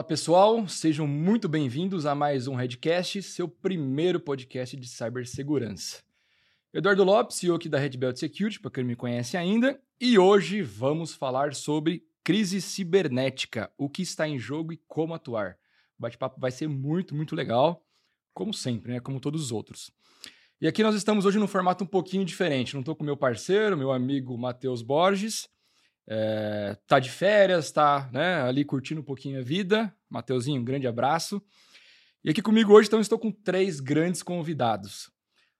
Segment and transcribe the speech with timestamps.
[0.00, 6.02] Olá pessoal, sejam muito bem-vindos a mais um Redcast, seu primeiro podcast de cibersegurança.
[6.72, 10.62] Eduardo Lopes, CEO aqui da Red Belt Security, para quem me conhece ainda, e hoje
[10.62, 15.58] vamos falar sobre crise cibernética, o que está em jogo e como atuar.
[15.98, 17.84] O bate-papo vai ser muito, muito legal,
[18.32, 19.00] como sempre, né?
[19.00, 19.92] Como todos os outros.
[20.62, 22.72] E aqui nós estamos hoje num formato um pouquinho diferente.
[22.72, 25.46] Não estou com meu parceiro, meu amigo Matheus Borges.
[26.08, 29.94] É, tá de férias, tá né, ali curtindo um pouquinho a vida.
[30.08, 31.42] Mateuzinho, um grande abraço.
[32.22, 35.10] E aqui comigo hoje, então, estou com três grandes convidados.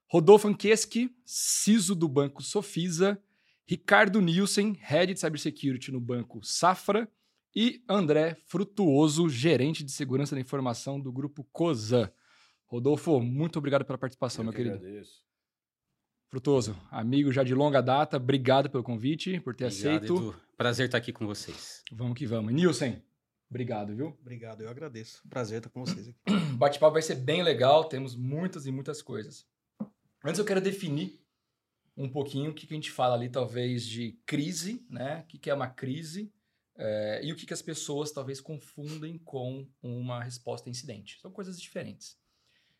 [0.08, 3.22] Rodolfo Ankeski, CISO do Banco Sofisa,
[3.66, 7.08] Ricardo Nielsen, Head de Cybersecurity no Banco Safra,
[7.54, 12.10] e André Frutuoso, gerente de segurança da informação do Grupo COSAN.
[12.66, 14.76] Rodolfo, muito obrigado pela participação, Eu meu que querido.
[14.76, 15.29] agradeço.
[16.30, 20.16] Frutuoso, amigo já de longa data, obrigado pelo convite, por ter Obrigado, aceito.
[20.16, 20.40] Edu.
[20.56, 21.82] Prazer estar aqui com vocês.
[21.90, 22.54] Vamos que vamos.
[22.54, 23.02] Nilson,
[23.50, 24.16] obrigado, viu?
[24.20, 25.28] Obrigado, eu agradeço.
[25.28, 26.16] Prazer estar com vocês aqui.
[26.28, 29.44] O bate-papo vai ser bem legal, temos muitas e muitas coisas.
[30.24, 31.20] Antes eu quero definir
[31.96, 35.22] um pouquinho o que que a gente fala ali, talvez, de crise, né?
[35.24, 36.32] O que que é uma crise
[36.76, 41.18] eh, e o que que as pessoas talvez confundem com uma resposta a incidente.
[41.20, 42.16] São coisas diferentes.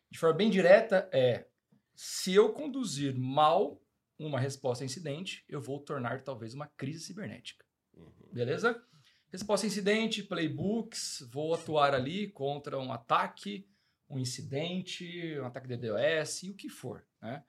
[0.09, 1.47] De forma bem direta, é
[1.95, 3.81] se eu conduzir mal
[4.17, 7.65] uma resposta a incidente, eu vou tornar talvez uma crise cibernética.
[7.93, 8.11] Uhum.
[8.31, 8.81] Beleza?
[9.31, 13.67] Resposta a incidente, playbooks, vou atuar ali contra um ataque,
[14.09, 17.05] um incidente, um ataque de DDoS e o que for.
[17.21, 17.43] Né?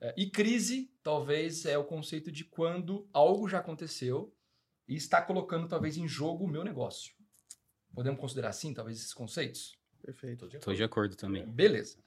[0.00, 4.34] É, E crise, talvez, é o conceito de quando algo já aconteceu
[4.88, 7.14] e está colocando, talvez, em jogo o meu negócio.
[7.94, 9.78] Podemos considerar assim, talvez, esses conceitos?
[10.02, 10.40] Perfeito.
[10.40, 11.46] Tô de Estou de acordo também.
[11.46, 11.98] Beleza.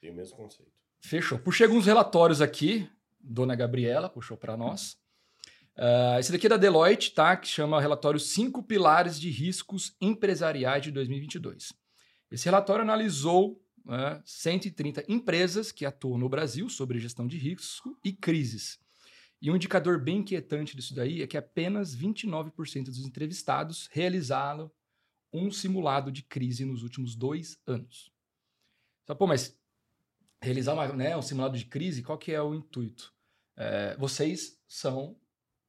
[0.00, 0.81] Tem o mesmo conceito.
[1.02, 1.38] Fechou.
[1.38, 2.88] Puxei alguns relatórios aqui,
[3.20, 4.96] Dona Gabriela puxou para nós.
[5.76, 7.36] Ah, esse daqui é da Deloitte, tá?
[7.36, 11.72] Que chama relatório 5 Pilares de Riscos Empresariais de 2022.
[12.30, 18.12] Esse relatório analisou né, 130 empresas que atuam no Brasil sobre gestão de risco e
[18.12, 18.78] crises.
[19.40, 24.70] E um indicador bem inquietante disso daí é que apenas 29% dos entrevistados realizaram
[25.32, 28.12] um simulado de crise nos últimos dois anos.
[29.04, 29.58] Só, pô, mas
[30.42, 33.14] realizar uma, né, um simulado de crise, qual que é o intuito?
[33.56, 35.16] É, vocês são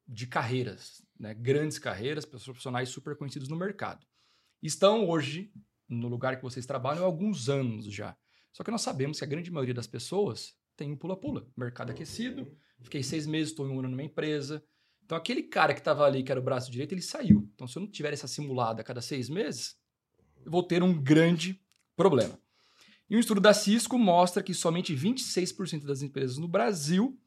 [0.07, 4.05] de carreiras, né, grandes carreiras, profissionais super conhecidos no mercado.
[4.61, 5.53] Estão hoje
[5.87, 8.17] no lugar que vocês trabalham há alguns anos já.
[8.51, 12.57] Só que nós sabemos que a grande maioria das pessoas tem um pula-pula, mercado aquecido.
[12.81, 14.63] Fiquei seis meses, estou em um ano numa empresa.
[15.05, 17.47] Então, aquele cara que estava ali, que era o braço direito, ele saiu.
[17.53, 19.75] Então, se eu não tiver essa simulada a cada seis meses,
[20.43, 21.61] eu vou ter um grande
[21.95, 22.39] problema.
[23.09, 27.19] E um estudo da Cisco mostra que somente 26% das empresas no Brasil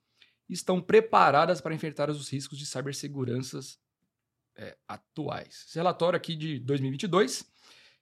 [0.48, 3.78] estão preparadas para enfrentar os riscos de ciberseguranças
[4.56, 5.65] é, atuais.
[5.69, 7.44] Esse relatório aqui de 2022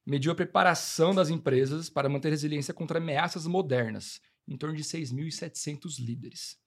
[0.07, 5.99] mediu a preparação das empresas para manter resiliência contra ameaças modernas, em torno de 6.700
[5.99, 6.59] líderes.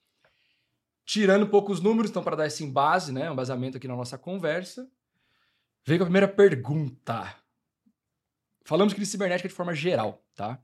[1.05, 4.89] Tirando poucos números, então, para dar esse embase, né, um embasamento aqui na nossa conversa,
[5.85, 7.33] veio com a primeira pergunta.
[8.65, 10.61] Falamos de cibernética de forma geral, tá?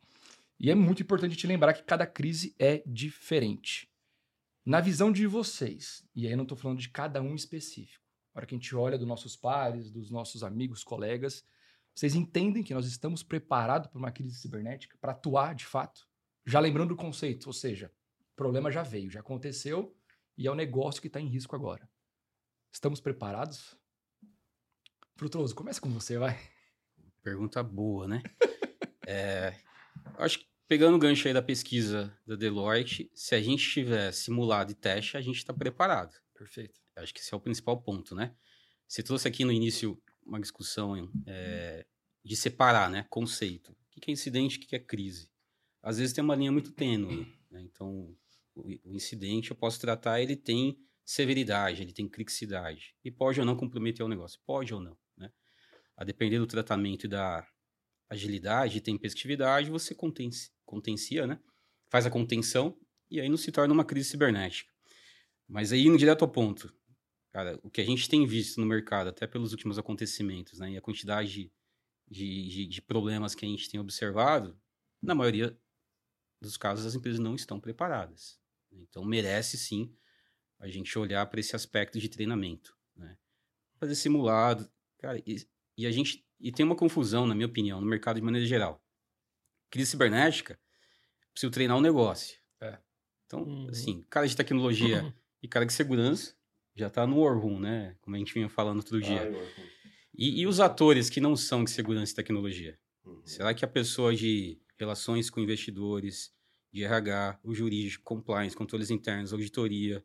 [0.63, 3.91] E é muito importante te lembrar que cada crise é diferente.
[4.66, 8.01] Na visão de vocês, e aí eu não estou falando de cada um específico,
[8.34, 11.46] na hora que a gente olha dos nossos pares, dos nossos amigos, colegas,
[11.94, 16.07] vocês entendem que nós estamos preparados para uma crise cibernética, para atuar de fato?
[16.46, 17.91] Já lembrando o conceito, ou seja,
[18.31, 19.94] o problema já veio, já aconteceu
[20.38, 21.90] e é o negócio que está em risco agora.
[22.72, 23.78] Estamos preparados?
[25.18, 26.40] Frutuoso, começa com você, vai.
[27.22, 28.24] Pergunta boa, né?
[29.06, 29.53] É,
[30.18, 34.72] acho que pegando o gancho aí da pesquisa da Deloitte, se a gente tiver simulado
[34.72, 36.13] e teste, a gente está preparado.
[36.34, 36.79] Perfeito.
[36.96, 38.35] Acho que esse é o principal ponto, né?
[38.88, 41.85] Você trouxe aqui no início uma discussão é,
[42.24, 43.06] de separar, né?
[43.09, 43.75] Conceito.
[43.96, 45.29] O que é incidente, o que é crise?
[45.81, 47.62] Às vezes tem uma linha muito tênue, né?
[47.62, 48.16] Então,
[48.56, 52.95] o, incidente eu posso tratar, ele tem severidade, ele tem criticidade.
[53.04, 54.39] E pode ou não comprometer o negócio.
[54.45, 55.31] Pode ou não, né?
[55.98, 57.48] A depender do tratamento e da
[58.13, 61.39] agilidade tempestividade, você contenci, contencia, né?
[61.89, 62.77] Faz a contenção
[63.10, 64.71] e aí não se torna uma crise cibernética.
[65.48, 66.74] Mas aí, indo direto ao ponto,
[67.31, 70.71] cara, o que a gente tem visto no mercado, até pelos últimos acontecimentos, né?
[70.71, 71.51] E a quantidade
[72.10, 74.59] de, de, de, problemas que a gente tem observado,
[75.01, 75.57] na maioria
[76.42, 78.39] dos casos, as empresas não estão preparadas.
[78.71, 79.95] Então, merece sim
[80.59, 83.18] a gente olhar para esse aspecto de treinamento, né?
[83.75, 85.21] Fazer simulado, cara,
[85.77, 88.83] e, a gente e tem uma confusão, na minha opinião, no mercado de maneira geral.
[89.69, 90.59] Crise cibernética,
[91.33, 92.37] preciso treinar um negócio.
[92.61, 92.77] É.
[93.25, 93.69] Então, Uhum.
[93.69, 96.35] assim, cara de tecnologia e cara de segurança
[96.75, 97.95] já tá no War Room, né?
[98.01, 99.21] Como a gente vinha falando outro dia.
[99.23, 99.63] Ah,
[100.15, 102.77] E, e os atores que não são de segurança e tecnologia?
[103.03, 103.21] Uhum.
[103.25, 106.31] Será que a pessoa de relações com investidores,
[106.71, 110.03] de RH, o jurídico, compliance, controles internos, auditoria,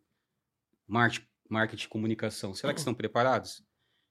[0.87, 3.63] marketing, marketing e comunicação, será que estão preparados?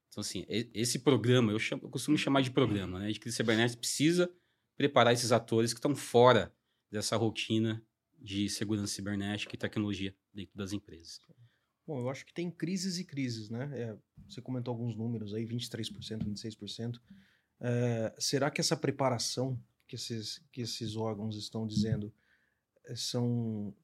[0.08, 3.12] Então, assim, esse programa, eu, chamo- eu costumo chamar de programa, né?
[3.12, 4.30] De crise cibernética precisa
[4.76, 6.52] preparar esses atores que estão fora
[6.90, 7.84] dessa rotina
[8.18, 11.20] de segurança cibernética e tecnologia dentro das empresas.
[11.86, 13.70] Bom, eu acho que tem crises e crises, né?
[13.72, 13.96] É,
[14.28, 17.00] você comentou alguns números aí, 23%, 26%.
[17.60, 22.12] É, será que essa preparação que esses, que esses órgãos estão dizendo
[22.84, 23.74] é, são,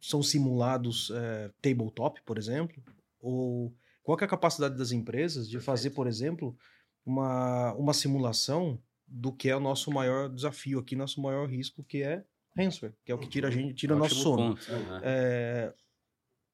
[0.00, 2.82] são simulados é, tabletop, por exemplo?
[3.20, 3.74] Ou
[4.06, 6.56] qual é a capacidade das empresas de fazer, por exemplo,
[7.04, 12.04] uma, uma simulação do que é o nosso maior desafio aqui, nosso maior risco, que
[12.04, 12.24] é
[12.56, 14.54] ransomware, que é o que tira a gente, tira o nosso Ótimo sono.
[14.54, 15.00] ponto, né?
[15.02, 15.74] É,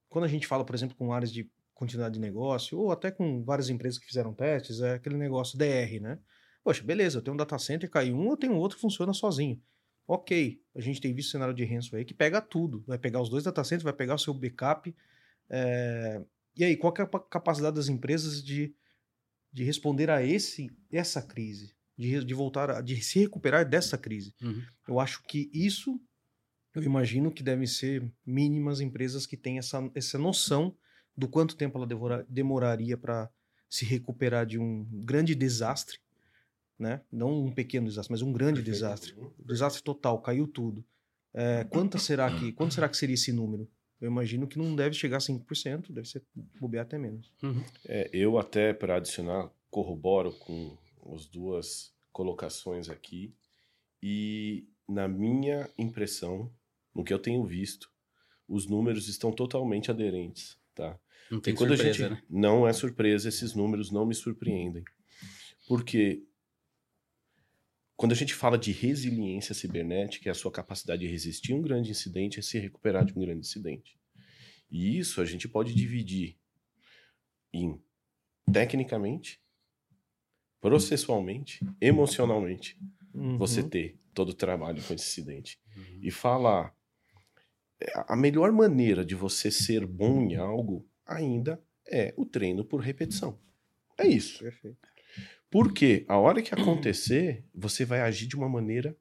[0.08, 3.44] quando a gente fala, por exemplo, com áreas de continuidade de negócio, ou até com
[3.44, 6.18] várias empresas que fizeram testes, é aquele negócio DR, né?
[6.64, 9.60] Poxa, beleza, eu tenho um data center, cai um, eu tenho outro funciona sozinho.
[10.08, 12.82] Ok, a gente tem visto cenário de ransomware aí que pega tudo.
[12.86, 14.94] Vai pegar os dois data centers, vai pegar o seu backup.
[15.50, 16.22] é,
[16.56, 18.74] E aí, qual que é a pa- capacidade das empresas de,
[19.52, 21.74] de responder a esse essa crise?
[21.96, 24.34] De, de voltar, a, de se recuperar dessa crise?
[24.42, 24.62] Uhum.
[24.88, 26.00] Eu acho que isso,
[26.74, 30.76] eu imagino que devem ser mínimas empresas que têm essa, essa noção
[31.16, 33.30] do quanto tempo ela devora- demoraria para
[33.68, 35.98] se recuperar de um grande desastre,
[36.78, 37.02] né?
[37.12, 38.74] Não um pequeno desastre, mas um grande Perfeito.
[38.74, 39.14] desastre.
[39.46, 40.84] Desastre total, caiu tudo.
[41.34, 43.70] É, quanto será que, quanto será que seria esse número?
[44.02, 46.24] Eu imagino que não deve chegar a 5%, deve ser
[46.60, 47.30] bobear até menos.
[47.40, 47.62] Uhum.
[47.86, 50.76] É, eu até, para adicionar, corroboro com
[51.14, 53.32] as duas colocações aqui.
[54.02, 56.52] E na minha impressão,
[56.92, 57.88] no que eu tenho visto,
[58.48, 60.98] os números estão totalmente aderentes, tá?
[61.30, 62.22] Não tem E quando surpresa, a gente né?
[62.28, 64.82] não é surpresa, esses números não me surpreendem.
[65.68, 66.24] Porque
[68.02, 71.62] quando a gente fala de resiliência cibernética, é a sua capacidade de resistir a um
[71.62, 73.96] grande incidente e se recuperar de um grande incidente.
[74.68, 76.36] E isso a gente pode dividir
[77.52, 77.80] em
[78.52, 79.40] tecnicamente,
[80.60, 82.76] processualmente, emocionalmente,
[83.38, 83.68] você Uhum.
[83.68, 86.00] ter todo o trabalho com esse incidente Uhum.
[86.02, 86.74] e falar
[87.80, 92.80] é, a melhor maneira de você ser bom em algo ainda é o treino por
[92.80, 93.38] repetição.
[93.96, 94.40] É isso.
[94.40, 94.91] Perfeito.
[95.52, 98.96] Porque a hora que acontecer, você vai agir de uma maneira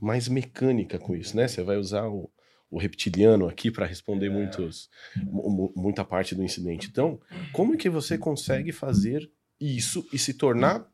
[0.00, 1.46] mais mecânica com isso, né?
[1.48, 2.28] Você vai usar o,
[2.68, 6.88] o reptiliano aqui para responder muitos, mu- mu- muita parte do incidente.
[6.90, 7.20] Então,
[7.52, 9.30] como é que você consegue fazer
[9.60, 10.84] isso e se tornar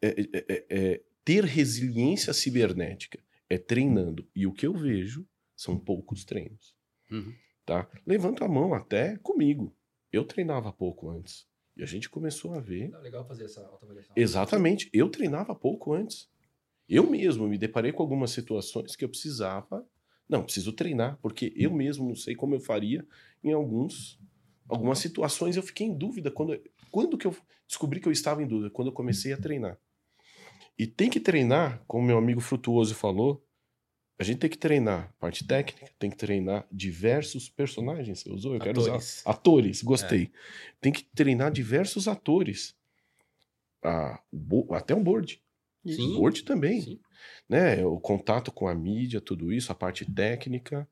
[0.00, 3.18] é, é, é, é, ter resiliência cibernética?
[3.50, 4.24] É treinando.
[4.36, 5.26] E o que eu vejo
[5.56, 6.76] são poucos treinos
[7.10, 7.34] Uhum.
[7.66, 7.88] tá?
[8.06, 9.74] Levanta a mão até comigo.
[10.12, 11.47] Eu treinava pouco antes.
[11.78, 12.92] E a gente começou a ver.
[12.92, 14.12] É legal fazer essa autoavaliação.
[14.16, 16.28] Exatamente, eu treinava pouco antes.
[16.88, 19.86] Eu mesmo me deparei com algumas situações que eu precisava.
[20.28, 23.06] Não, preciso treinar, porque eu mesmo não sei como eu faria
[23.42, 24.18] em alguns
[24.68, 26.60] algumas situações eu fiquei em dúvida quando
[26.90, 27.34] quando que eu
[27.66, 29.78] descobri que eu estava em dúvida quando eu comecei a treinar.
[30.78, 33.44] E tem que treinar, como meu amigo Frutuoso falou,
[34.18, 38.20] a gente tem que treinar parte técnica, tem que treinar diversos personagens.
[38.20, 38.54] Você usou?
[38.54, 39.22] Eu quero usar Atores.
[39.24, 40.30] atores, gostei.
[40.80, 42.74] Tem que treinar diversos atores.
[43.82, 44.20] Ah,
[44.72, 45.40] até um board.
[45.86, 46.16] Sim.
[46.16, 47.00] O board também Sim.
[47.48, 47.84] né?
[47.86, 50.88] O contato com a mídia, tudo isso, a parte técnica,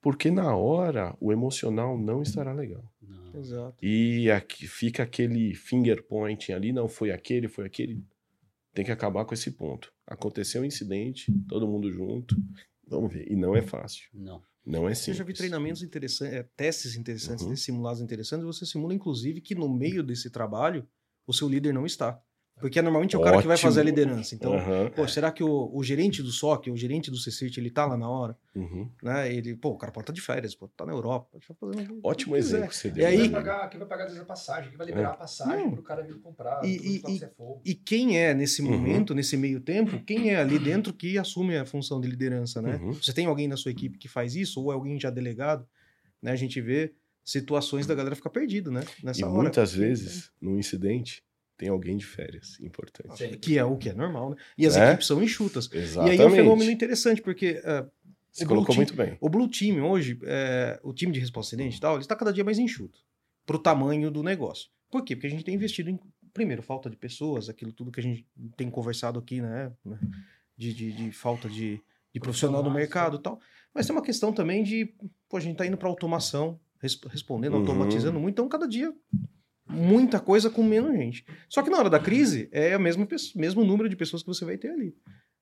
[0.00, 2.82] porque na hora o emocional não estará legal.
[3.00, 3.38] Não.
[3.38, 3.76] Exato.
[3.84, 8.02] E aqui fica aquele finger point ali, não foi aquele, foi aquele.
[8.74, 9.92] Tem que acabar com esse ponto.
[10.06, 12.36] Aconteceu um incidente, todo mundo junto,
[12.86, 13.30] vamos ver.
[13.30, 14.42] E não é fácil, Não.
[14.64, 15.16] não é Eu simples.
[15.18, 17.50] já vi treinamentos interessantes, é, testes interessantes, Uhum.
[17.50, 18.46] né, simulados interessantes.
[18.46, 20.88] Você simula, inclusive, que no meio desse trabalho
[21.26, 22.20] o seu líder não está.
[22.60, 23.68] Porque normalmente é o cara que vai Ótimo.
[23.70, 24.34] fazer a liderança.
[24.36, 27.70] Então, Aham, pô, será que o, o gerente do SOC, o gerente do CCIRT, ele
[27.70, 28.38] tá lá na hora?
[28.54, 28.88] uhum.
[29.02, 29.34] Né?
[29.34, 31.46] Ele, pô, o cara pode estar de férias, pode estar na Europa, que
[32.04, 33.06] Ótimo exemplo que você E deu.
[33.08, 33.32] aí- Quem né?
[33.32, 34.68] vai pagar, quem vai pagar a passagem?
[34.68, 36.64] Quem vai liberar a passagem para o cara vir comprar?
[36.64, 37.62] E- e- e- você é fogo.
[37.64, 38.70] E quem é, nesse Uhum.
[38.70, 42.76] momento, nesse meio tempo, quem é ali dentro que assume a função de liderança, né?
[42.76, 42.92] Uhum.
[42.92, 45.66] Você tem alguém na sua equipe que faz isso, ou é alguém já delegado,
[46.22, 46.30] né?
[46.30, 46.94] A gente vê
[47.24, 48.82] situações da galera ficar perdido, né?
[49.02, 49.32] Nessa E hora.
[49.42, 51.24] muitas vezes, num incidente,
[51.62, 52.58] tem alguém de férias.
[52.60, 53.16] Importante.
[53.16, 53.30] Sim.
[53.38, 54.36] Que é o que é normal, né?
[54.58, 54.88] E as É?
[54.88, 55.70] equipes são enxutas.
[55.72, 56.18] Exatamente.
[56.18, 57.86] E aí é um fenômeno interessante, porque eh,
[58.32, 59.16] Você o colocou Blue muito bem.
[59.20, 62.42] o Blue Team hoje, eh, o time de resposta e tal, ele está cada dia
[62.42, 62.98] mais enxuto
[63.46, 64.70] pro tamanho do negócio.
[64.90, 65.14] Por quê?
[65.14, 66.00] Porque a gente tem investido em,
[66.34, 68.26] primeiro, falta de pessoas, aquilo tudo que a gente
[68.56, 69.70] tem conversado aqui, né?
[70.58, 71.80] De, de, de falta de,
[72.12, 73.40] de profissional no Profissionais, mercado e tal.
[73.72, 74.92] Mas tem uma questão também de,
[75.28, 77.60] pô, a gente tá indo para automação, res- respondendo, Uhum.
[77.60, 78.92] automatizando muito, então cada dia
[79.72, 81.24] muita coisa com menos gente.
[81.48, 84.44] Só que na hora da crise, é o mesmo, mesmo número de pessoas que você
[84.44, 84.94] vai ter ali.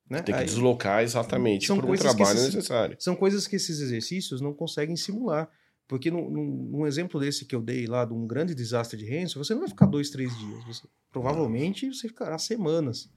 [0.08, 0.22] Né?
[0.22, 2.96] Tem que Aí- deslocar exatamente para que trabalho esses- necessário.
[2.98, 5.48] são coisas que esses exercícios não conseguem simular.
[5.86, 9.52] Porque num, exemplo desse que eu dei lá, de um grande desastre de ransom, você
[9.54, 10.64] não vai ficar dois, três dias.
[10.64, 13.10] Você, provavelmente você ficará semanas.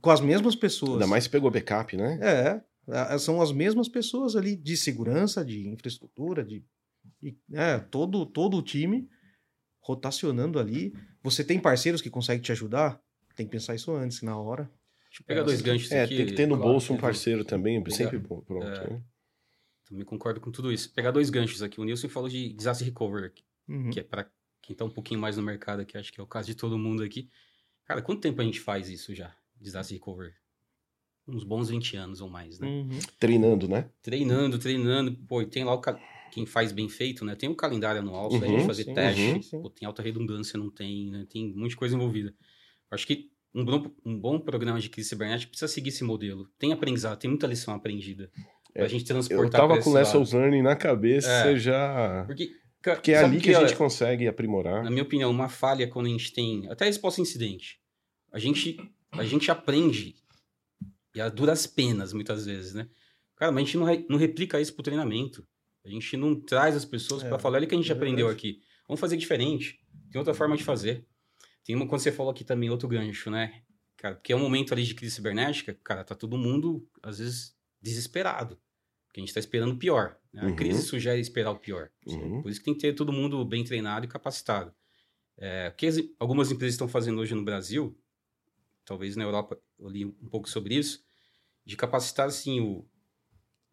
[0.00, 0.92] Com as mesmas pessoas.
[0.94, 2.18] Ainda mais se pegou backup, né?
[2.86, 6.62] É, são as mesmas pessoas ali de segurança, de infraestrutura, de,
[7.22, 9.06] de- é, todo, todo o time
[9.88, 10.92] rotacionando ali.
[11.22, 13.00] Você tem parceiros que conseguem te ajudar?
[13.34, 14.64] Tem que pensar isso antes, na hora.
[15.08, 16.16] Deixa eu pegar dois ganchos É, aqui.
[16.18, 17.96] tem que ter no claro, bolso um parceiro também, pegar.
[17.96, 18.66] sempre bom, pronto.
[18.66, 18.90] É.
[18.90, 19.02] né?
[19.88, 20.92] Também concordo com tudo isso.
[20.92, 21.80] Pegar dois ganchos aqui.
[21.80, 23.32] O Nilson falou de disaster recovery,
[23.66, 23.90] Uhum.
[23.90, 24.30] que é para
[24.60, 26.78] quem tá um pouquinho mais no mercado aqui, acho que é o caso de todo
[26.78, 27.30] mundo aqui.
[27.86, 29.34] Cara, quanto tempo a gente faz isso já?
[29.58, 30.34] Disaster recovery?
[31.26, 32.66] Uns bons 20 anos ou mais, né?
[32.68, 32.98] Uhum.
[33.18, 33.88] Treinando, né?
[34.02, 35.14] Treinando, treinando.
[35.26, 35.98] Pô, e tem lá o ca-
[36.30, 37.34] quem faz bem feito, né?
[37.34, 39.56] Tem um calendário anual, Uhum, gente fazer sim, teste.
[39.56, 39.62] uhum.
[39.62, 41.26] Pô, tem alta redundância, não tem, né?
[41.30, 42.34] Tem um monte de coisa envolvida.
[42.90, 46.48] Acho que um bom, um bom programa de crise cibernética precisa seguir esse modelo.
[46.58, 48.30] Tem aprendizado, tem muita lição aprendida.
[48.72, 50.36] Pra É, gente Eu transportar tava pra com esse Lesson lado.
[50.36, 51.56] Learning na cabeça, É.
[51.56, 52.24] já.
[52.26, 52.50] Porque,
[52.82, 54.84] Porque é ali que a gente consegue aprimorar.
[54.84, 56.68] Na minha opinião, uma falha quando a gente tem.
[56.70, 57.80] Até resposta a incidente.
[58.30, 58.76] A gente,
[59.12, 60.14] a gente aprende.
[61.14, 62.86] E a duras penas, muitas vezes, né?
[63.34, 65.44] Cara, mas a gente não, re- não replica isso pro treinamento.
[65.88, 67.94] A gente não traz as pessoas É, pra falar, olha o que a gente é
[67.94, 68.60] aprendeu aqui.
[68.86, 69.80] Vamos fazer diferente.
[70.10, 71.06] Tem outra forma de fazer.
[71.64, 73.62] Tem uma, quando você falou aqui também, outro gancho, né?
[73.96, 77.56] Cara, porque é um momento ali de crise cibernética, cara, tá todo mundo, às vezes,
[77.80, 78.58] desesperado.
[79.06, 80.16] Porque a gente tá esperando o pior.
[80.32, 80.42] né?
[80.42, 80.56] A Uhum.
[80.56, 81.90] crise sugere esperar o pior.
[82.06, 82.42] Uhum.
[82.42, 84.72] Por isso que tem que ter todo mundo bem treinado e capacitado.
[85.38, 87.98] É, o que as- algumas empresas estão fazendo hoje no Brasil,
[88.84, 91.02] talvez na Europa eu li um pouco sobre isso,
[91.64, 92.86] de capacitar assim o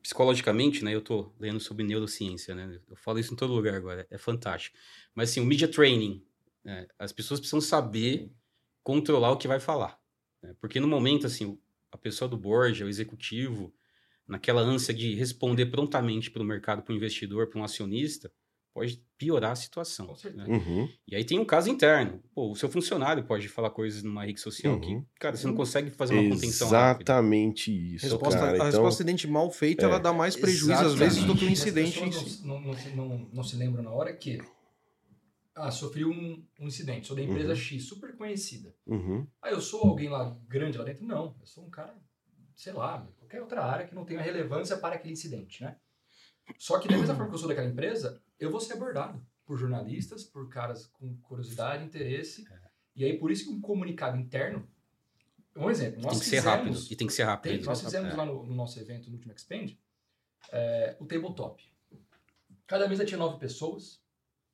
[0.05, 0.93] psicologicamente, né?
[0.93, 2.79] Eu tô lendo sobre neurociência, né?
[2.87, 4.77] Eu falo isso em todo lugar agora, é fantástico.
[5.15, 6.23] Mas assim, o media training,
[6.63, 6.85] né?
[6.99, 8.31] as pessoas precisam saber
[8.83, 9.99] controlar o que vai falar,
[10.43, 10.55] né?
[10.61, 11.59] porque no momento assim,
[11.91, 13.73] a pessoa do board, o executivo,
[14.27, 18.31] naquela ânsia de responder prontamente para o mercado, para o investidor, para um acionista,
[18.75, 20.13] pode piorar a situação.
[20.35, 20.45] Né?
[20.49, 20.89] Uhum.
[21.07, 22.21] E aí tem um caso interno.
[22.33, 25.05] Pô, o seu funcionário pode falar coisas numa rede social que, Uhum.
[25.17, 27.13] cara, você não consegue fazer uma contenção rápida.
[27.13, 28.51] Exatamente isso, Resposta, cara.
[28.51, 29.85] a Então, resposta acidente mal feita, é.
[29.85, 30.99] ela dá mais prejuízo às Exatamente.
[30.99, 32.45] vezes do que o as incidente em pessoas si.
[32.45, 34.39] Não, não, se- não, não se lembram na hora que.
[35.55, 37.07] Ah, sofri um, um incidente.
[37.07, 37.55] Sou da empresa Uhum.
[37.55, 38.75] X, super conhecida.
[38.85, 41.05] uhum, Ah, eu sou alguém lá grande lá dentro?
[41.05, 41.33] Não.
[41.39, 41.95] Eu sou um cara,
[42.53, 45.77] sei lá, qualquer outra área que não tenha relevância para aquele incidente, né?
[46.57, 49.57] Só que da mesma forma que eu sou daquela empresa, eu vou ser abordado por
[49.57, 52.47] jornalistas, por caras com curiosidade, interesse.
[52.51, 52.59] É.
[52.95, 54.67] E aí, por isso que um comunicado interno.
[55.55, 56.01] Um exemplo.
[56.01, 56.91] Nós Tem que ser fizemos- rápido.
[56.91, 57.51] E tem que ser rápido.
[57.53, 58.15] tem, nós fizemos É.
[58.15, 59.77] lá no, no nosso evento, no último Expand,
[60.51, 61.63] é, o tabletop.
[62.67, 64.01] Cada mesa tinha nove pessoas.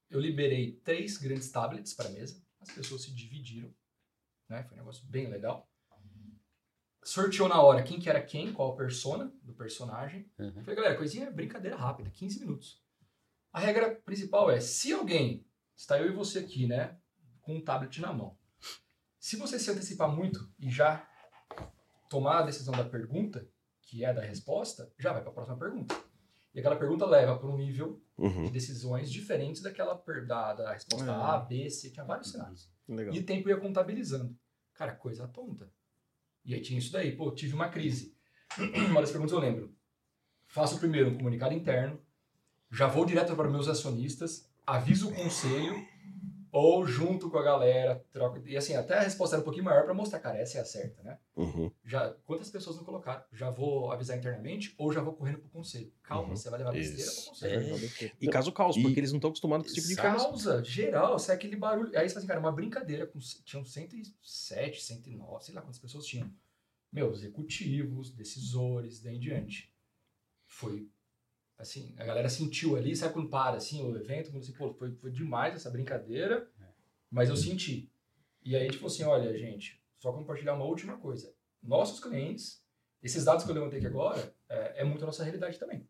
[0.10, 2.42] Eu liberei três grandes tablets para a mesa.
[2.60, 3.74] As pessoas se dividiram.
[4.50, 4.64] Né?
[4.64, 5.71] Foi um negócio bem legal.
[7.04, 10.30] Sorteou na hora quem que era quem, qual a persona do personagem.
[10.38, 10.62] Uhum.
[10.62, 12.82] Falei, galera, coisinha brincadeira rápida, 15 minutos.
[13.52, 16.98] A regra principal é, se alguém, está eu e você aqui, né,
[17.42, 18.38] com um tablet na mão,
[19.20, 21.08] se você se antecipar muito e já
[22.10, 23.48] tomar a decisão da pergunta,
[23.82, 25.96] que é da resposta, já vai para a próxima pergunta.
[26.54, 28.46] E aquela pergunta leva para um nível uhum.
[28.46, 31.14] de decisões diferentes daquela per- da, da resposta É.
[31.14, 32.70] A, B, C, tinha vários cenários.
[32.88, 33.14] Legal.
[33.14, 34.36] E o tempo ia contabilizando.
[34.74, 35.72] Cara, coisa tonta.
[36.44, 37.16] E aí tinha isso daí.
[37.16, 38.16] Pô, tive uma crise.
[38.90, 39.74] Uma das perguntas eu lembro.
[40.48, 41.98] Faço primeiro um comunicado interno,
[42.70, 45.88] já vou direto para meus acionistas, aviso o conselho,
[46.52, 48.46] ou junto com a galera, troco.
[48.48, 50.66] E assim, até a resposta era um pouquinho maior para mostrar, cara, essa é a
[50.66, 51.18] certa, né?
[51.36, 51.72] Uhum.
[51.86, 53.24] Já, quantas pessoas não colocaram?
[53.32, 55.92] Já vou avisar internamente ou já vou correndo pro conselho?
[56.04, 56.36] Calma, Uhum.
[56.36, 57.22] você vai levar besteira Isso.
[57.22, 58.14] pro conselho.
[58.20, 60.30] E caso caos, E- porque eles não estão acostumados com esse tipo de informação.
[60.30, 61.90] Causa geral, é aquele barulho.
[61.98, 63.08] Aí você fala assim, cara, uma brincadeira.
[63.08, 66.30] Com, tinham 107, 109, sei lá quantas pessoas tinham.
[66.92, 69.74] Meu, executivos, decisores, daí em diante.
[70.46, 70.90] Foi.
[71.62, 74.32] Assim, a galera sentiu ali, sabe quando para assim o evento?
[74.32, 76.50] Quando assim, pô, foi, foi demais essa brincadeira,
[77.10, 77.92] mas eu senti.
[78.44, 81.32] E aí, tipo assim, olha, gente, só compartilhar uma última coisa.
[81.62, 82.66] Nossos clientes,
[83.04, 85.88] esses dados que eu levantei aqui agora, é, é muito a nossa realidade também.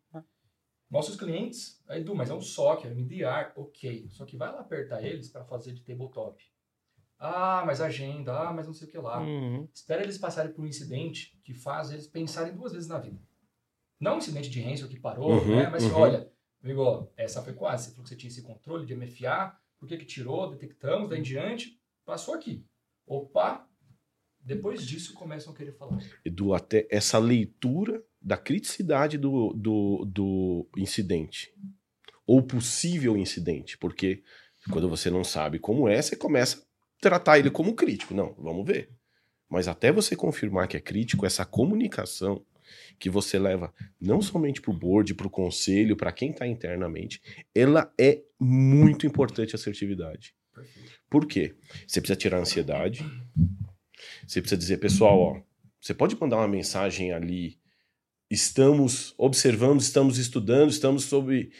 [0.90, 4.10] Nossos clientes, aí Edu, mas é um SOC, é um MDR, ok.
[4.10, 6.44] Só que vai lá apertar eles para fazer de tabletop.
[7.18, 9.22] Ah, mas agenda, ah, mas não sei o que lá.
[9.22, 9.66] Uhum.
[9.72, 13.18] Espera eles passarem por um incidente que faz eles pensarem duas vezes na vida.
[14.02, 15.68] Não um incidente de Hansel que parou, Uhum, né?
[15.70, 15.94] Mas uhum.
[15.94, 16.28] olha,
[16.60, 17.84] amigo, essa foi quase.
[17.84, 21.20] Você falou que você tinha esse controle de MFA, por que que tirou, detectamos, daí
[21.20, 22.66] em diante, passou aqui.
[23.06, 23.64] Opa,
[24.40, 26.00] depois disso começam a querer falar.
[26.24, 31.54] Edu, até essa leitura da criticidade do, do, do incidente.
[32.26, 34.24] Ou possível incidente, porque
[34.70, 36.62] Quando você não sabe como é, você começa a
[37.00, 38.14] tratar ele como crítico.
[38.14, 38.90] Não, vamos ver.
[39.48, 42.44] Mas até você confirmar que é crítico, essa comunicação
[42.98, 47.20] que você leva não somente para o board, para o conselho, para quem está internamente,
[47.54, 50.34] ela é muito importante a assertividade.
[51.08, 51.54] Por quê?
[51.86, 53.04] Você precisa tirar a ansiedade.
[54.26, 55.42] Você precisa dizer, pessoal, ó,
[55.80, 57.58] você pode mandar uma mensagem ali.
[58.30, 61.50] Estamos observando, estamos estudando, estamos sob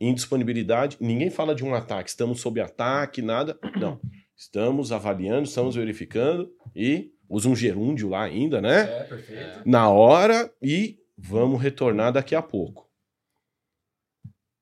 [0.00, 0.96] indisponibilidade.
[1.00, 3.58] Ninguém fala de um ataque, estamos sob ataque, nada.
[3.78, 4.00] Não.
[4.34, 8.82] Estamos avaliando, estamos verificando e usa um gerúndio lá ainda, né?
[8.82, 9.68] É, perfeito.
[9.68, 12.88] Na hora e vamos retornar daqui a pouco.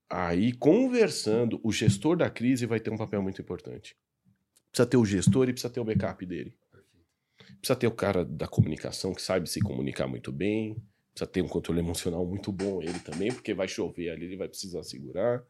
[0.08, 3.96] Aí, conversando, o gestor da crise vai ter um papel muito importante.
[4.70, 6.56] Precisa ter o gestor e precisa ter o backup dele.
[7.60, 10.76] Precisa ter o cara da comunicação que sabe se comunicar muito bem.
[11.12, 14.48] Precisa ter um controle emocional muito bom ele também, porque vai chover ali, ele vai
[14.48, 15.42] precisar segurar.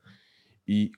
[0.67, 0.91] E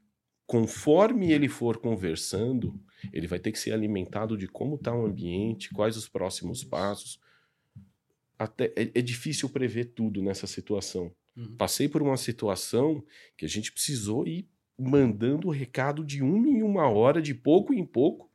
[0.49, 2.81] conforme ele for conversando,
[3.13, 7.21] ele vai ter que ser alimentado de como está o ambiente, quais os próximos passos.
[8.39, 11.15] Até é, é difícil prever tudo nessa situação.
[11.37, 11.55] Uhum.
[11.57, 13.05] Passei por uma situação
[13.37, 17.75] que a gente precisou ir mandando o recado de uma em uma hora, de pouco
[17.75, 18.33] em pouco.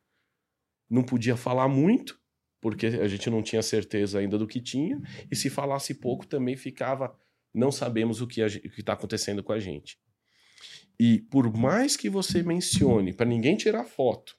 [0.87, 2.21] Não podia falar muito,
[2.61, 5.01] porque a gente não tinha certeza ainda do que tinha.
[5.31, 7.17] E se falasse pouco, também ficava.
[7.51, 9.97] Não sabemos o que está acontecendo com a gente.
[10.99, 14.35] E por mais que você mencione, para ninguém tirar foto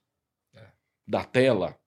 [0.54, 0.66] É.
[1.06, 1.78] da tela,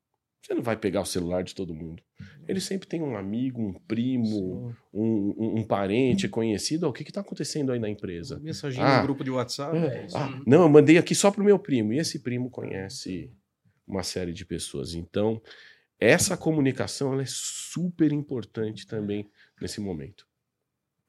[0.42, 2.02] você não vai pegar o celular de todo mundo.
[2.48, 6.86] Ele sempre tem um amigo, um primo, um, um- um parente conhecido.
[6.86, 8.40] "Ó, O que está acontecendo aí na empresa?
[8.40, 8.98] Mensagem Ah.
[8.98, 9.78] no grupo de WhatsApp.
[9.78, 10.18] É, é isso.
[10.18, 11.92] ah, não, eu mandei aqui só pro meu primo.
[11.94, 13.32] E esse primo conhece
[13.86, 14.94] uma série de pessoas.
[14.94, 15.42] Então,
[16.00, 19.30] essa comunicação ela é super importante também
[19.62, 20.26] nesse momento.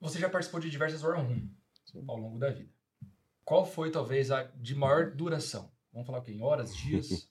[0.01, 1.47] Você já participou de diversas War Room
[2.07, 2.71] ao longo da vida.
[3.49, 5.71] Qual foi, talvez, a de maior duração?
[5.91, 6.33] Vamos falar o quê?
[6.33, 7.27] Em horas, dias?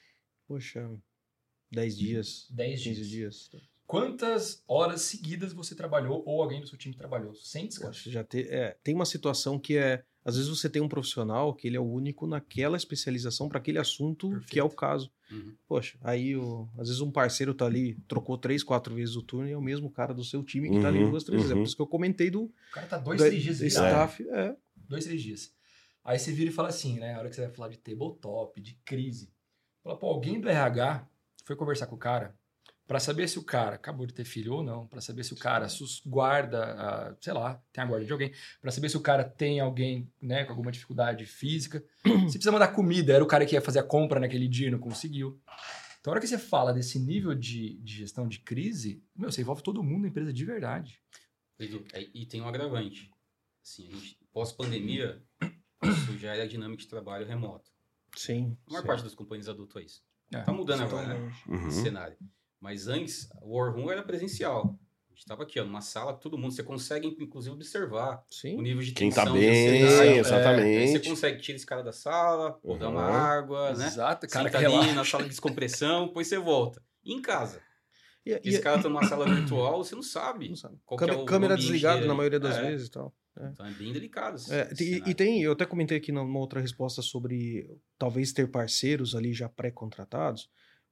[0.48, 0.90] Poxa,
[1.70, 3.50] 10 dias, 10 15 dias.
[3.50, 3.50] dias.
[3.86, 7.34] Quantas horas seguidas você trabalhou ou alguém do seu time trabalhou?
[7.34, 7.98] Sem descanso.
[7.98, 10.02] Poxa, já te- é, tem uma situação que é.
[10.24, 13.78] Às vezes você tem um profissional que ele é o único naquela especialização para aquele
[13.78, 14.76] assunto que é o Perfeito.
[14.80, 15.10] caso.
[15.30, 15.54] Uhum.
[15.66, 19.46] Poxa, aí o, às vezes um parceiro tá ali, trocou três, quatro vezes o turno
[19.48, 21.50] e é o mesmo cara do seu time que tá ali Uhum, duas, três vezes.
[21.50, 21.60] É uhum.
[21.62, 23.86] por isso que eu comentei do, O cara tá dois, do, três dias do virado.
[23.86, 24.28] staff.
[24.30, 24.56] É.
[24.88, 25.57] Dois, três dias.
[26.08, 27.14] Aí você vira e fala assim, né?
[27.14, 29.30] A hora que você vai falar de tabletop, de crise.
[29.84, 31.06] Fala, pô, alguém do RH
[31.44, 32.34] foi conversar com o cara
[32.86, 35.36] pra saber se o cara acabou de ter filho ou não, pra saber se o
[35.36, 39.22] cara sus- guarda, sei lá, tem a guarda de alguém, pra saber se o cara
[39.22, 41.84] tem alguém, né, com alguma dificuldade física.
[42.02, 44.70] se precisa mandar comida, era o cara que ia fazer a compra naquele dia e
[44.70, 45.38] não conseguiu.
[46.00, 49.42] Então, a hora que você fala desse nível de, de gestão de crise, meu, você
[49.42, 50.98] envolve todo mundo na empresa de verdade.
[51.92, 53.10] É, E tem um agravante.
[53.62, 55.22] Assim, a gente, pós-pandemia,
[55.82, 57.70] isso já era a dinâmica de trabalho remoto.
[58.16, 58.56] Sim.
[58.66, 58.86] A maior sim.
[58.86, 60.02] parte das companhias adultou isso.
[60.32, 61.32] É, Tá mudando agora, né?
[61.46, 61.68] Uhum.
[61.68, 62.16] esse cenário.
[62.60, 64.78] Mas antes, o War Room era presencial.
[65.06, 66.52] A gente estava aqui, ó, numa sala, todo mundo.
[66.52, 68.60] Você consegue, inclusive, observar o Sim.
[68.60, 69.48] nível de Quem tensão, tá de bem,
[69.84, 70.08] ansiedade.
[70.08, 70.92] Aí exatamente.
[70.92, 73.14] você consegue tirar esse cara da sala, ou dar uma Uhum.
[73.14, 73.86] água, né?
[73.86, 76.82] Exato, cara Senta que ali na sala de descompressão, depois você volta.
[77.04, 77.60] E em casa.
[78.26, 80.48] E, e- Esse cara tá numa sala virtual, você não sabe.
[80.48, 80.76] não sabe.
[80.84, 82.62] qual que Câmera, é o câmera desligada na maioria das É.
[82.70, 83.14] vezes e tal.
[83.52, 84.36] Então é bem delicado.
[84.36, 88.32] esse- É, esse e- e, tem, eu até comentei aqui numa outra resposta sobre talvez
[88.32, 90.48] ter parceiros ali já pré-contratados,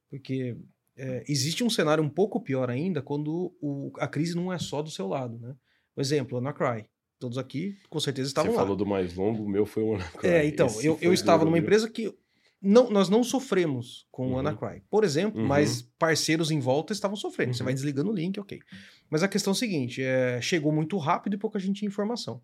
[0.09, 0.55] porque
[0.95, 4.81] é, existe um cenário um pouco pior ainda quando o- a crise não é só
[4.81, 5.55] do seu lado, né?
[5.93, 6.85] Por exemplo, a Anacry.
[7.19, 8.63] Todos aqui, com certeza, estavam Você lá.
[8.63, 10.27] falou do mais longo, o meu foi um Anacry.
[10.27, 12.15] É, então, Esse eu, eu estava numa empresa que
[12.61, 14.39] não, nós não sofremos com o Uhum.
[14.39, 15.47] Anacry, por exemplo, Uhum.
[15.47, 17.53] mas parceiros em volta estavam sofrendo.
[17.53, 17.65] Você Uhum.
[17.65, 18.59] vai desligando o link, ok.
[19.09, 22.41] Mas a questão é a seguinte: é, chegou muito rápido e pouca gente tinha informação.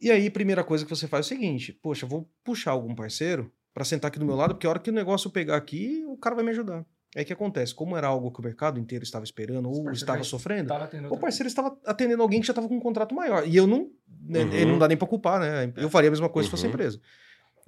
[0.00, 3.50] E aí, primeira coisa que você faz é o seguinte: poxa, vou puxar algum parceiro
[3.74, 6.16] para sentar aqui do meu lado, porque a hora que o negócio pegar aqui, o
[6.16, 6.84] cara vai me ajudar.
[7.16, 7.74] Aí o que acontece?
[7.74, 10.72] Como era algo que o mercado inteiro estava esperando ou estava sofrendo,
[11.10, 13.46] o parceiro estava atendendo alguém que já estava com um contrato maior.
[13.48, 13.90] E eu não.
[14.28, 14.52] Uhum.
[14.52, 15.72] ele não dá nem para culpar, né?
[15.76, 16.74] Eu faria a mesma coisa se fosse a Uhum.
[16.74, 17.00] empresa.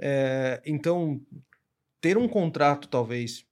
[0.01, 1.21] É, então,
[2.01, 3.45] ter um contrato, talvez,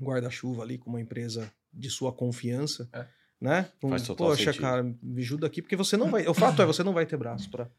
[0.00, 3.06] guarda-chuva ali com uma empresa de sua confiança, É.
[3.40, 3.70] né?
[3.82, 4.60] Um, Faz total Poxa, sentido.
[4.62, 6.26] cara, me ajuda aqui, porque você não vai.
[6.26, 7.70] O fato é, você não vai ter braço para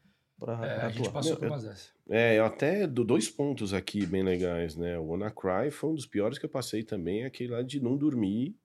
[0.62, 1.92] É, a gente passou por umas dessas.
[2.08, 4.98] É, eu até dou dois pontos aqui bem legais, né?
[4.98, 8.56] O Anacry foi um dos piores que eu passei também, aquele lá de não dormir.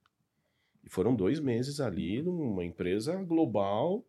[0.86, 4.06] E foram dois meses ali numa empresa global.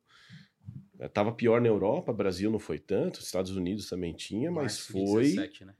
[0.98, 4.92] Eh, Tava pior na Europa, Brasil não foi tanto, Estados Unidos também tinha, mas Março
[4.92, 5.22] foi.
[5.24, 5.74] 17, né?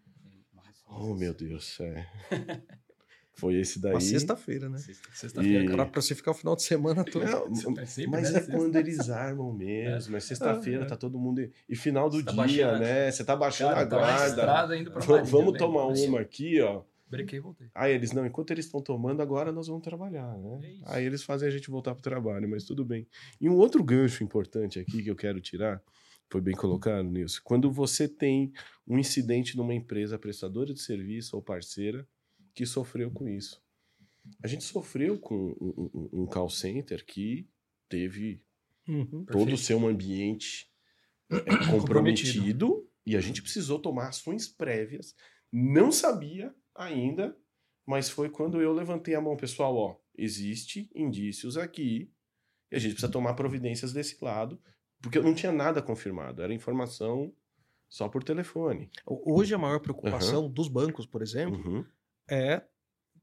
[0.54, 1.44] Março Oh, meu 17.
[1.44, 2.06] Deus, é.
[3.38, 3.92] Foi esse daí.
[3.92, 4.78] Uma sexta-feira, né?
[5.12, 5.84] Sexta-feira, E- cara.
[5.84, 7.22] Pra, você ficar o final de semana todo.
[7.22, 7.46] Não,
[7.78, 8.38] É sempre, mas né?
[8.38, 10.16] é quando eles armam mesmo.
[10.16, 10.86] É sexta-feira, É.
[10.86, 11.46] tá todo mundo.
[11.68, 12.78] E final do tá dia, baixando.
[12.78, 13.10] né?
[13.10, 14.26] Você tá baixando Cara, a tá guarda.
[14.28, 15.58] estrada indo pra Vamos né?
[15.58, 16.80] tomar Assim, uma aqui, ó.
[17.08, 17.68] Brequei e voltei.
[17.74, 20.60] Aí eles, não, enquanto eles estão tomando, agora nós vamos trabalhar, né?
[20.62, 20.80] É.
[20.86, 23.06] Aí eles fazem a gente voltar pro trabalho, mas tudo bem.
[23.40, 25.80] E um outro gancho importante aqui que eu quero tirar,
[26.28, 28.52] foi bem colocado, Nilson, quando você tem
[28.86, 32.06] um incidente numa empresa prestadora de serviço ou parceira
[32.52, 33.62] que sofreu com isso.
[34.42, 37.48] A gente sofreu com um, um- um call center que
[37.88, 38.42] teve
[38.88, 39.24] Uhum.
[39.26, 40.68] todo o seu ambiente
[41.30, 41.36] é,
[41.70, 45.14] comprometido e a gente precisou tomar ações prévias.
[45.52, 47.36] Não sabia ainda,
[47.86, 52.10] mas foi quando eu levantei a mão, pessoal, ó, existe indícios aqui
[52.70, 54.60] e a gente precisa tomar providências desse lado,
[55.00, 57.32] porque eu não tinha nada confirmado, era informação
[57.88, 58.90] só por telefone.
[59.06, 61.84] Hoje a maior preocupação dos bancos, por exemplo, Uhum.
[62.28, 62.62] é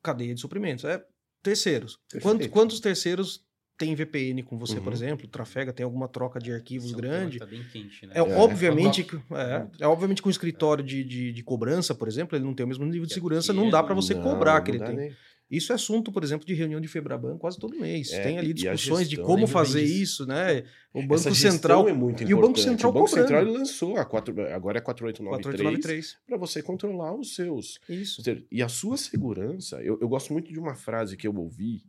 [0.02, 0.86] cadeia de suprimentos.
[0.86, 1.06] É
[1.42, 2.00] terceiros.
[2.22, 3.46] Quantos, quantos terceiros
[3.78, 4.94] têm VPN com você, por Uhum.
[4.94, 5.28] exemplo?
[5.28, 7.40] Trafega, tem alguma troca de arquivos é grande?
[7.40, 8.14] Tá bem quente, né?
[8.16, 8.22] É, É.
[8.22, 12.46] obviamente que é, é obviamente que um escritório de, de, de cobrança, por exemplo, ele
[12.46, 14.56] não tem o mesmo nível de Que segurança, não é- dá para você Não, cobrar
[14.58, 14.96] não que ele tem.
[14.96, 15.12] nem-
[15.52, 18.12] Isso é assunto, por exemplo, de reunião de Febraban quase todo mês.
[18.12, 20.64] É, tem ali discussões de gestão, como lembro bem fazer isso, né?
[20.92, 22.64] O Banco Central é muito e o Banco importante.
[22.64, 23.28] Central o Banco cobrando.
[23.28, 26.18] Central lançou a quatro, agora é 4893 4893.
[26.26, 28.24] para você controlar os seus Isso.
[28.52, 31.84] E a sua segurança, eu, eu gosto muito de uma frase que eu ouvi: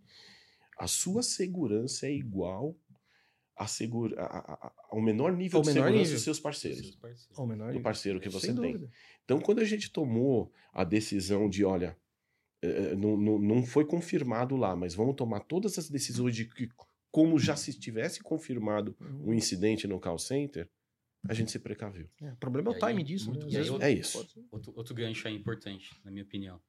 [0.78, 2.76] a sua segurança é igual
[3.56, 6.14] a segura, a- a- ao menor nível Ao de menor segurança nível.
[6.16, 6.80] dos seus parceiros.
[6.80, 7.38] Seus parceiros.
[7.38, 8.72] Ao menor Do parceiro que você Sem tem.
[8.72, 8.90] dúvida.
[9.24, 11.96] Então, quando a gente tomou a decisão de, olha,
[12.62, 16.68] eh, não, não, não foi confirmado lá, mas vamos tomar todas as decisões de que,
[17.12, 19.28] como já se tivesse confirmado Uhum.
[19.30, 20.68] um incidente no call center,
[21.28, 22.08] a gente se precaveu.
[22.20, 23.38] É, o problema é o time disso, né?
[23.48, 24.18] e aí eu- É isso.
[24.50, 26.60] Outro, outro gancho aí importante, na minha opinião.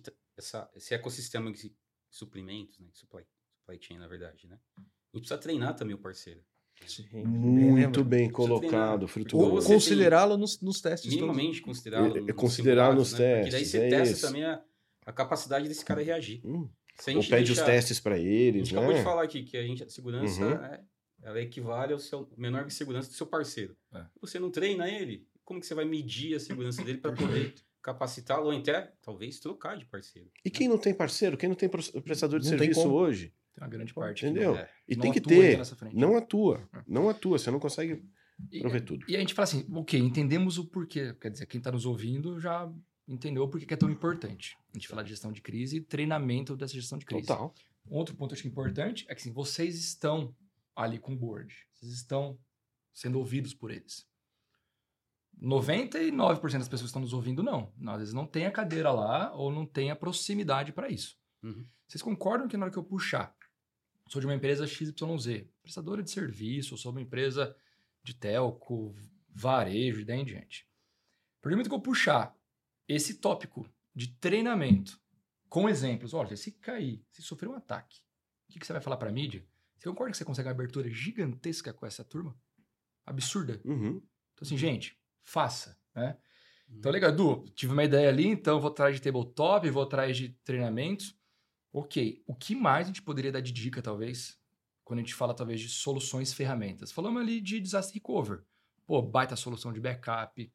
[0.00, 1.74] T- essa, esse ecossistema de
[2.16, 2.86] suprimentos, né?
[2.92, 3.24] Supply,
[3.60, 4.58] supply chain, na verdade, né?
[4.76, 6.40] A gente precisa treinar também o parceiro.
[6.86, 9.34] Sim, bem Muito bem Precisa colocado, treinar.
[9.34, 11.08] Ou considerá-lo nos, nos testes.
[11.10, 12.16] Minimamente considerá-lo.
[12.16, 13.36] É, é nos considerar nos né?
[13.42, 14.26] Porque daí testes, você é testa isso.
[14.26, 14.62] também a,
[15.06, 16.40] a capacidade desse cara reagir.
[16.44, 16.68] Hum.
[17.06, 18.80] A Ou pede os deixar- testes para A eles, gente né?
[18.80, 20.52] acabou de falar aqui que a, gente, a segurança Uhum.
[20.64, 20.84] é,
[21.22, 23.76] ela equivale ao seu menor de segurança do seu parceiro.
[23.92, 24.04] É.
[24.20, 28.46] Você não treina ele, como que você vai medir a segurança dele para poder capacitá-lo
[28.46, 30.30] ou até talvez trocar de parceiro?
[30.44, 33.68] E quem não tem parceiro, quem não tem prestador de Não serviço hoje, Tem uma
[33.68, 34.20] grande parte.
[34.22, 34.52] que entendeu?
[34.54, 34.70] não- É.
[34.88, 35.58] E não tem que ter.
[35.58, 35.94] nessa frente.
[35.94, 36.66] Não atua.
[36.72, 36.82] É.
[36.88, 37.38] Não atua.
[37.38, 38.02] Você não consegue
[38.50, 39.04] E- prover tudo.
[39.08, 41.14] E a gente fala assim, ok, entendemos o porquê.
[41.20, 42.68] Quer dizer, quem está nos ouvindo já
[43.06, 44.56] entendeu o porquê que é tão importante.
[44.72, 47.26] A gente fala de gestão de crise e treinamento dessa gestão de crise.
[47.26, 47.54] Total.
[47.86, 50.34] Um Outro ponto acho que importante é que assim, vocês estão
[50.74, 51.54] ali com o board.
[51.74, 52.38] Vocês estão
[52.94, 54.06] sendo ouvidos por eles.
[55.42, 57.72] 99% das pessoas que estão nos ouvindo, não.
[57.86, 61.16] Às vezes não tem a cadeira lá ou não tem a proximidade para isso.
[61.42, 61.66] Uhum.
[61.86, 63.36] Vocês concordam que na hora que eu puxar,
[64.08, 67.54] sou de uma empresa XYZ, prestadora de serviço, ou sou uma empresa
[68.02, 68.94] de telco,
[69.28, 70.68] varejo e daí em diante.
[71.44, 72.34] Momento que eu puxar
[72.88, 74.98] esse tópico de treinamento
[75.48, 77.98] com exemplos, olha, se cair, se sofrer um ataque,
[78.48, 79.46] o que, que você vai falar para a mídia?
[79.78, 82.34] Você concorda que você consegue uma abertura gigantesca com essa turma?
[83.04, 83.60] Absurda.
[83.64, 84.02] Uhum.
[84.32, 86.16] Então, assim, gente, faça, né?
[86.68, 86.76] Uhum.
[86.78, 90.28] Então, legal, Edu, tive uma ideia ali, então vou atrás de tabletop, vou atrás de
[90.44, 91.16] treinamentos.
[91.72, 94.38] Ok, o que mais a gente poderia dar de dica, talvez,
[94.84, 96.92] quando a gente fala, talvez, de soluções ferramentas?
[96.92, 98.44] Falamos ali de disaster recover.
[98.86, 100.52] Pô, baita solução de backup,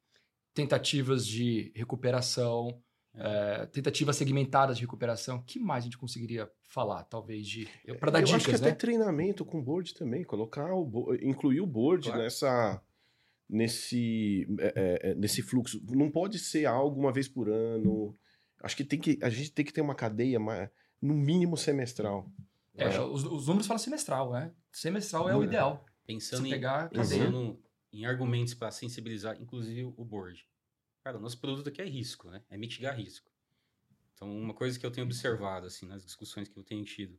[0.54, 2.82] tentativas de recuperação,
[3.14, 5.38] eh, tentativas segmentadas de recuperação.
[5.38, 7.68] O que mais a gente conseguiria falar, talvez, de
[8.00, 8.70] para dar eu dicas, acho que né?
[8.70, 12.22] até treinamento com board também, colocar o bo- incluir o board Claro.
[12.22, 12.82] nessa
[13.50, 15.82] nesse é, é, é, nesse fluxo.
[15.90, 18.16] Não pode ser algo uma vez por ano.
[18.62, 20.40] Acho que tem que a gente tem que ter uma cadeia
[21.02, 22.32] no mínimo semestral.
[22.76, 24.54] É, os, os números falam semestral, né?
[24.72, 25.46] Semestral é o é.
[25.46, 25.86] ideal.
[26.06, 27.60] Pensando em, pegar pensando
[27.92, 30.46] em argumentos para sensibilizar, inclusive o board.
[31.04, 32.42] Cara, o nosso produto aqui é risco, né?
[32.50, 33.30] É mitigar risco.
[34.14, 37.18] Então, uma coisa que eu tenho observado, assim, nas discussões que eu tenho tido.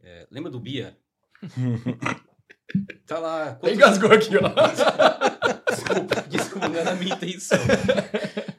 [0.00, 0.96] é, lembra do Bia?
[3.06, 3.56] tá lá.
[3.56, 5.39] quantos- Engasgou aqui, ó.
[5.70, 7.58] Desculpa, desculpa, não era a minha intenção.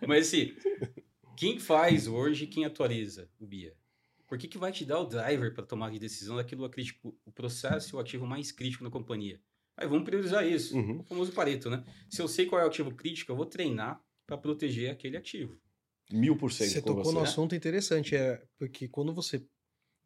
[0.07, 0.55] Mas assim,
[1.35, 3.75] quem faz hoje, quem atualiza o BIA?
[4.27, 7.17] Por que, que vai te dar o driver para tomar de decisão daquilo que crítico,
[7.25, 9.41] o processo e o ativo mais crítico na companhia?
[9.75, 10.77] Aí vamos priorizar isso.
[10.77, 10.99] Uhum.
[10.99, 11.83] O famoso Pareto, né?
[12.09, 15.59] Se eu sei qual é o ativo crítico, eu vou treinar para proteger aquele ativo.
[16.11, 17.13] Mil por cento Você com tocou você.
[17.13, 19.45] no assunto interessante, é porque quando você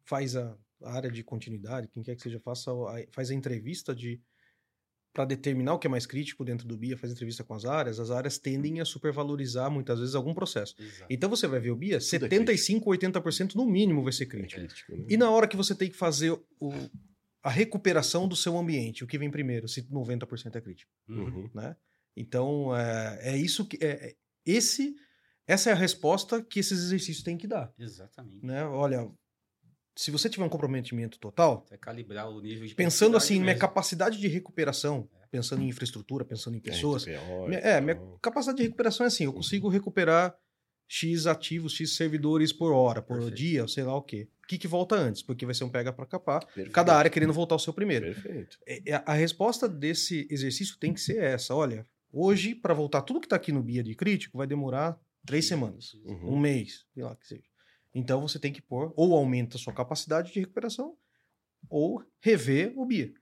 [0.04, 3.94] faz a, a área de continuidade, quem quer que seja, faça a, faz a entrevista
[3.94, 4.20] de
[5.16, 7.98] para determinar o que é mais crítico dentro do BIA, faz entrevista com as áreas,
[7.98, 10.74] as áreas tendem a supervalorizar muitas vezes algum processo.
[10.78, 11.06] Exato.
[11.08, 14.60] Então você vai ver o BIA, Tudo é 75, 80% no mínimo vai ser crítico.
[14.60, 15.06] Crítico, né?
[15.08, 16.72] E na hora que você tem que fazer o-
[17.42, 21.24] a recuperação do seu ambiente, o que vem primeiro, se 90% é crítico, Uhum.
[21.24, 21.50] Uhum.
[21.54, 21.74] né?
[22.14, 23.78] Então, é, é isso que...
[23.82, 24.94] É, é- esse,
[25.46, 28.44] essa é a resposta que esses exercícios têm que dar, Exatamente.
[28.44, 28.64] né?
[28.66, 29.10] Olha,
[29.96, 33.60] se você tiver um comprometimento total, calibrar o nível de pensando assim, complexidade minha mesmo.
[33.60, 38.64] capacidade de recuperação, pensando em infraestrutura, pensando em pessoas, RTPO, minha- é, minha capacidade de
[38.64, 40.36] recuperação é assim, eu consigo recuperar
[40.88, 43.36] X ativos, X servidores por hora, por Perfeito.
[43.36, 44.28] dia, sei lá o quê.
[44.44, 45.20] O que, que volta antes?
[45.22, 46.70] Porque vai ser um pega para capar, perfeito.
[46.70, 48.06] cada área querendo voltar ao seu primeiro.
[48.06, 48.56] Perfeito.
[48.64, 51.52] É, é, A resposta desse exercício tem que ser essa.
[51.56, 55.46] Olha, hoje, para voltar tudo que está aqui no BIA de crítico, vai demorar três
[55.46, 56.34] semanas, Uhum.
[56.34, 57.42] um mês, sei lá que seja.
[57.98, 60.94] Então você tem que pôr, ou aumenta a sua capacidade de recuperação,
[61.70, 63.12] ou rever o BIA.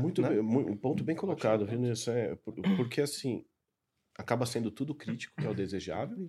[0.00, 0.30] Muito né?
[0.30, 1.78] bem, um ponto bem colocado, viu.
[1.78, 2.12] Nilson?
[2.12, 3.44] É, por- porque assim,
[4.16, 6.26] acaba sendo tudo crítico, que é o desejável.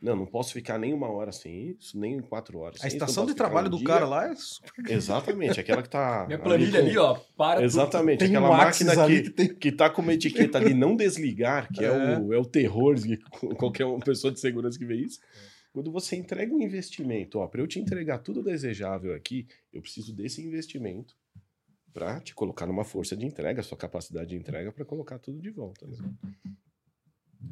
[0.00, 2.76] Não, não posso ficar nem uma hora sem isso, nem quatro horas.
[2.78, 3.86] A sem isso, estação posso de trabalho um do dia.
[3.86, 4.72] cara lá é super...
[4.90, 6.24] Exatamente, aquela que tá.
[6.26, 7.64] Minha planilha com- ali, ó, para tudo.
[7.64, 10.74] Exatamente, Tem aquela um máquina ali que, que tem- que tá com uma etiqueta de
[10.74, 12.18] não desligar, que é, É.
[12.18, 13.16] o, é o terror de
[13.56, 15.20] qualquer uma pessoa de segurança que vê isso.
[15.72, 20.14] Quando você entrega um investimento, ó, para eu te entregar tudo desejável aqui, eu preciso
[20.14, 21.16] desse investimento
[21.92, 25.50] para te colocar numa força de entrega, sua capacidade de entrega para colocar tudo de
[25.50, 25.86] volta.
[25.86, 25.96] né?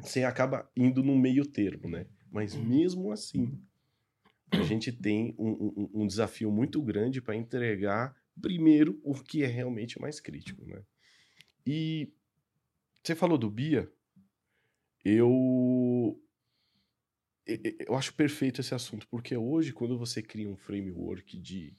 [0.01, 2.05] Você acaba indo no meio termo, né?
[2.31, 3.51] Mas mesmo assim,
[4.51, 9.47] a gente tem um, um- um desafio muito grande para entregar primeiro o que é
[9.47, 10.81] realmente mais crítico, né?
[11.65, 12.11] E
[13.03, 13.91] você falou do Bia,
[15.03, 16.19] eu
[17.87, 21.75] eu acho perfeito esse assunto, porque hoje quando você cria um framework de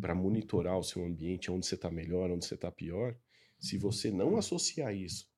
[0.00, 3.16] para monitorar o seu ambiente, onde você está melhor, onde você está pior,
[3.58, 5.28] se você não associar isso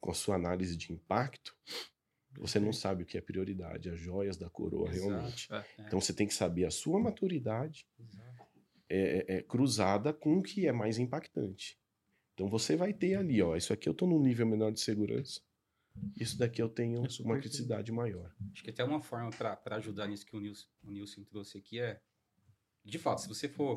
[0.00, 1.56] com a sua análise de impacto,
[2.38, 5.10] você não sabe o que é prioridade, as joias da coroa Exato.
[5.10, 5.52] realmente.
[5.52, 5.64] É.
[5.86, 8.48] Então você tem que saber a sua maturidade Exato.
[8.88, 11.78] é, é, cruzada com o que é mais impactante.
[12.34, 15.40] Então você vai ter ali, ó, isso aqui eu estou num nível menor de segurança,
[16.16, 18.34] isso daqui eu tenho É uma criticidade maior.
[18.52, 21.78] Acho que até uma forma para ajudar nisso que o Nilson, o Nilson trouxe aqui
[21.80, 22.00] é,
[22.84, 23.76] de fato, se você for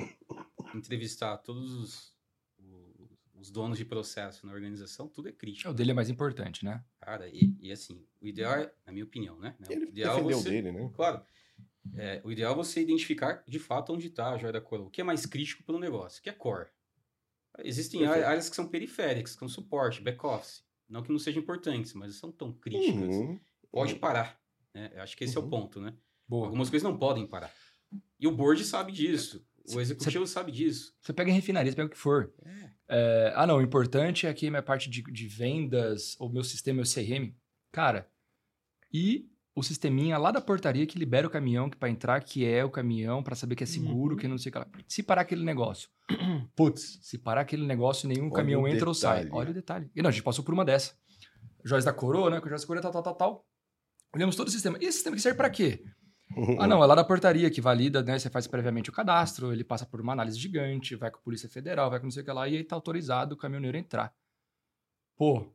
[0.73, 2.17] entrevistar todos os,
[2.57, 5.69] o- os donos de processo na organização, tudo é crítico.
[5.69, 6.83] O dele é mais importante, né?
[6.99, 9.55] Cara, e, e assim, o ideal é, na minha opinião, né?
[9.69, 10.89] Ele o ideal é defendeu você, dele, né?
[10.93, 11.23] Claro.
[11.93, 14.87] É, o ideal é você identificar de fato onde está a joia da coroa.
[14.87, 16.19] O que é mais crítico pelo negócio?
[16.19, 16.69] O que é core?
[17.59, 18.25] Existem Perfeito.
[18.25, 20.64] áreas que são periféricas, que são suporte, back-office.
[20.89, 23.15] Não que não sejam importantes, mas são tão críticas.
[23.15, 23.39] Uhum.
[23.71, 24.39] Pode parar.
[24.73, 24.91] Né?
[24.95, 25.47] Eu acho que esse é Uhum.
[25.47, 25.93] o ponto, né?
[26.27, 26.45] Boa.
[26.45, 27.51] Algumas coisas não podem parar.
[28.19, 29.45] E o board sabe disso.
[29.67, 30.95] O Cê- executivo sabe disso.
[31.01, 32.31] Você pega em refinaria, você pega o que for.
[32.43, 32.69] É.
[32.87, 36.75] É, ah, não, o importante é aqui minha parte de, de vendas, ou meu sistema,
[36.77, 37.33] meu CRM.
[37.71, 38.07] Cara,
[38.93, 42.63] e o sisteminha lá da portaria que libera o caminhão que para entrar, que é
[42.65, 44.19] o caminhão, para saber que é seguro, Uhum.
[44.19, 44.67] que não sei o que lá.
[44.87, 45.89] Se parar aquele negócio.
[46.55, 49.29] Putz, se parar aquele negócio, nenhum Olha caminhão entra ou sai.
[49.31, 49.89] Olha o detalhe.
[49.95, 50.93] E não, a gente passou por uma dessa.
[51.63, 52.39] Joias da coroa, né?
[52.41, 53.45] Com Joias da coroa, tal, tal, tal, tal.
[54.13, 54.77] Olhamos todo o sistema.
[54.81, 55.83] E esse sistema que serve para quê?
[56.59, 58.19] Ah, não, é lá da portaria que valida, né?
[58.19, 61.47] Você faz previamente o cadastro, ele passa por uma análise gigante, vai com a Polícia
[61.47, 63.79] Federal, vai com não sei o que lá, e aí tá autorizado o caminhoneiro a
[63.79, 64.13] entrar.
[65.15, 65.53] Pô,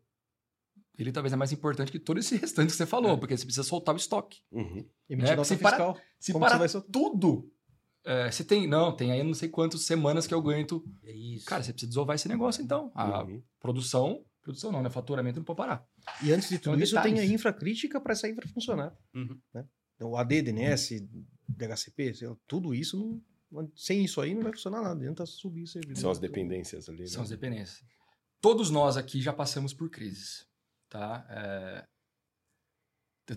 [1.02, 3.62] ele talvez é mais importante que todo esse restante que você falou, porque você precisa
[3.66, 4.38] soltar o estoque.
[4.52, 4.84] Uhum.
[5.08, 5.98] Emitir É, nota se para- fiscal.
[6.18, 6.90] Se Como parar você vai soltar?
[6.90, 7.50] tudo,
[8.04, 11.46] é, você tem, não, tem aí não sei quantas semanas que eu tu- É isso.
[11.46, 12.90] Cara, você precisa desovar esse negócio então.
[12.94, 13.42] A Uhum.
[13.60, 14.88] produção, produção não, né?
[14.90, 15.86] Faturamento não pode parar.
[16.22, 17.30] E antes de São tudo isso, tem a detalhes.
[17.30, 18.96] infra crítica para essa infra funcionar.
[19.14, 19.38] Uhum.
[19.96, 21.06] Então, o AD, DNS,
[21.48, 24.94] DHCP, sei lá, tudo isso, não- sem isso aí não vai funcionar nada.
[24.94, 26.00] Adianta subir servidor.
[26.00, 27.06] São as dependências ali.
[27.08, 27.24] São né?
[27.24, 27.82] as dependências.
[28.40, 30.46] Todos nós aqui já passamos por crises,
[30.90, 31.24] tá?
[31.30, 31.84] É,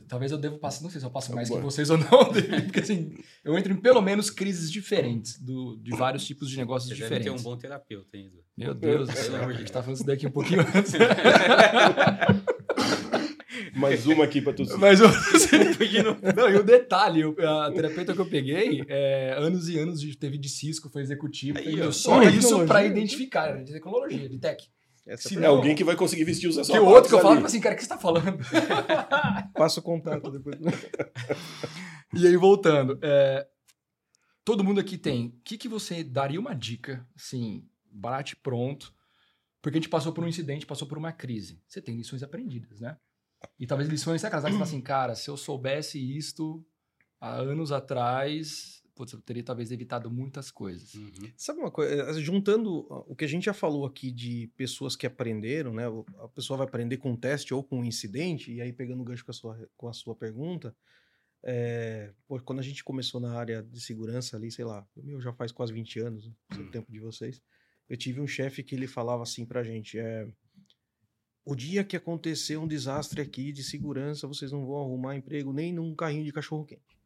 [0.09, 2.07] Talvez eu devo passar, não sei se eu passo mais que vocês ou não,
[2.65, 6.89] porque assim, eu entro em pelo menos crises diferentes, do, de vários tipos de negócios
[6.89, 7.43] Você deve ter um diferentes.
[7.43, 8.43] bom terapeuta, hein, Edu?
[8.57, 10.93] Meu Deus do céu, a gente tá falando isso daqui um pouquinho antes.
[13.75, 14.63] Mais uma aqui pra tu.
[14.79, 15.07] Mas eu
[16.35, 20.17] não, e o detalhe, eu- a terapeuta que eu peguei, é, anos e anos de,
[20.17, 21.91] teve de Cisco, foi executivo, Aí, ó.
[21.91, 22.87] só isso né?
[22.87, 24.67] identificar, né, de tecnologia, de tech.
[25.05, 27.15] Essa Se É não- alguém que vai conseguir vestir os Que sapatos o outro que
[27.15, 27.45] eu falo, ali.
[27.45, 28.37] assim, cara, o que você tá falando?
[29.53, 30.55] Passa o contato depois.
[32.15, 33.47] E aí, voltando, é,
[34.45, 35.29] todo mundo aqui tem.
[35.29, 38.93] O que, que você daria uma dica, assim, bate pronto?
[39.61, 41.59] Porque a gente passou por um incidente, passou por uma crise.
[41.67, 42.97] Você tem lições aprendidas, né?
[43.59, 46.63] E talvez lições, sabe aquelas que você fala assim, cara, se eu soubesse isto
[47.19, 50.93] há anos atrás, putz, eu teria talvez evitado muitas coisas.
[50.93, 51.31] Uhum.
[51.35, 51.93] Sabe uma coisa?
[51.93, 55.83] eh, Juntando o que a gente já falou aqui de pessoas que aprenderam, né?
[56.19, 59.05] A pessoa vai aprender com um teste ou com um incidente, e aí pegando o
[59.05, 60.75] gancho com a sua, com a sua pergunta,
[61.43, 65.33] é, pô, quando a gente começou na área de segurança ali, sei lá, meu já
[65.33, 66.71] faz quase 20 anos, não sei o Hum.
[66.71, 67.41] tempo de vocês,
[67.89, 70.25] eu tive um chefe que ele falava assim pra gente, é,
[71.45, 75.73] o dia que acontecer um desastre aqui de segurança, vocês não vão arrumar emprego nem
[75.73, 76.97] num carrinho de cachorro-quente.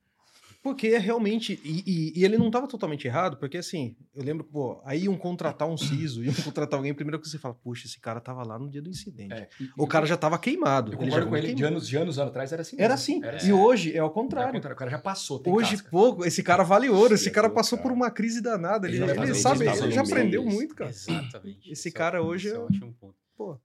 [0.68, 1.60] Porque é realmente.
[1.64, 5.16] E, e- e ele não estava totalmente errado, porque assim, eu lembro, pô, aí iam
[5.18, 8.58] contratar um CISO, iam contratar alguém, primeiro que você fala, puxa, esse cara tava lá
[8.60, 9.34] no dia do incidente.
[9.34, 10.92] É, e- O cara já tava queimado.
[10.92, 11.76] Eu ele concordo com tava ele, de queimado.
[11.76, 13.24] anos, de anos, anos atrás era assim Era assim.
[13.24, 14.48] Era E hoje é ao É, contrário.
[14.50, 15.90] ao contrário, o cara já passou, Hoje, casca.
[15.90, 17.14] pô, esse cara vale ouro.
[17.14, 18.88] Esse Já cara passou por uma crise danada.
[18.88, 20.90] Ele, ele Exatamente, sabe, ele ele, já aprendeu muito, cara.
[20.90, 21.72] Exatamente.
[21.72, 23.16] Esse é- cara hoje é é- um ponto.
[23.36, 23.60] Pô.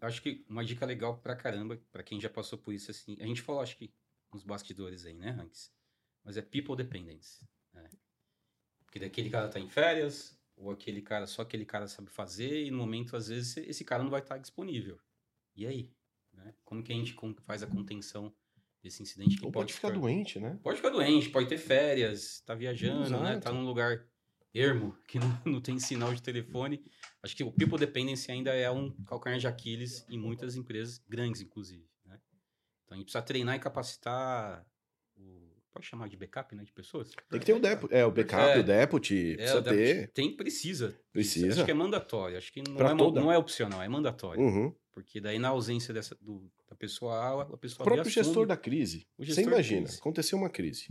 [0.00, 3.26] Acho que uma dica legal pra caramba, pra quem já passou por isso, assim, a
[3.26, 3.90] gente falou, acho que,
[4.32, 5.70] nos bastidores aí, né, antes,
[6.24, 7.46] mas é people dependence.
[7.72, 7.88] né?
[8.84, 12.70] Porque daquele cara tá em férias, ou aquele cara, só aquele cara sabe fazer, e
[12.70, 14.98] no momento, às vezes, esse cara não vai estar disponível.
[15.54, 15.94] E aí?
[16.36, 16.54] né?
[16.64, 18.34] Como que a gente faz a contenção
[18.82, 20.58] desse incidente que Ou pode ficar doente, né?
[20.62, 23.30] Pode ficar doente, pode ter férias, tá viajando, né?
[23.30, 23.40] Exato.
[23.40, 24.06] Tá num lugar
[24.52, 26.84] ermo, que não, não tem sinal de telefone.
[27.22, 31.40] Acho que o people dependency ainda é um calcanhar de Aquiles em muitas empresas, grandes
[31.40, 32.20] inclusive, né?
[32.84, 34.66] Então a gente precisa treinar e capacitar.
[35.74, 36.62] Pode chamar de backup, né?
[36.62, 37.10] De pessoas?
[37.28, 37.92] Tem que ter o deputy.
[37.92, 38.60] É, o backup, É.
[38.60, 39.32] o deputy.
[39.32, 40.08] É, precisa o deputy ter.
[40.12, 40.96] Tem, precisa.
[41.12, 41.48] Precisa.
[41.48, 42.38] Acho que é mandatório.
[42.38, 43.20] Acho que não, Pra é, toda.
[43.20, 44.40] não é opcional, é mandatório.
[44.40, 44.72] Uhum.
[44.92, 48.46] Porque daí na ausência dessa, do, da pessoa A, a O pessoa próprio B gestor
[48.46, 49.04] da crise.
[49.18, 49.98] O Você gestor da imagina, crise.
[49.98, 50.86] aconteceu uma crise.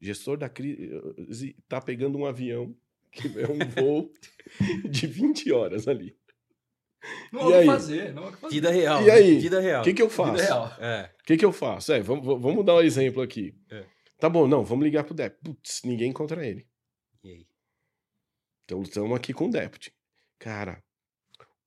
[0.00, 2.72] Gestor da crise tá pegando um avião
[3.10, 4.12] que é um voo
[4.88, 6.16] de 20 horas ali.
[7.32, 7.66] Não E há o que aí?
[7.66, 8.54] fazer, não há o que fazer.
[8.54, 9.02] Vida real.
[9.02, 9.38] E aí?
[9.38, 9.80] Vida real.
[9.82, 10.42] O que, que eu Vida faço?
[10.44, 10.76] real.
[10.78, 11.10] É.
[11.20, 11.92] O que, que eu faço?
[11.92, 13.54] É, vamos, vamos dar um exemplo aqui.
[13.70, 13.84] É.
[14.18, 15.42] Tá bom, não, vamos ligar pro Deputy.
[15.42, 16.66] Putz, ninguém encontra ele.
[17.22, 17.46] E aí?
[18.64, 19.94] Então estamos aqui com o Deputy.
[20.38, 20.82] Cara,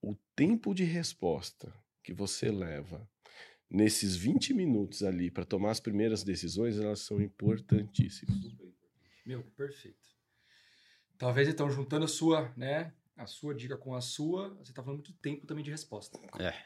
[0.01, 3.07] o tempo de resposta que você leva
[3.69, 8.37] nesses 20 minutos ali para tomar as primeiras decisões, elas são importantíssimas.
[9.25, 9.97] Meu, perfeito.
[11.17, 12.93] Talvez então, juntando a sua, né?
[13.17, 16.19] A sua dica com a sua, você tá falando muito tempo também de resposta.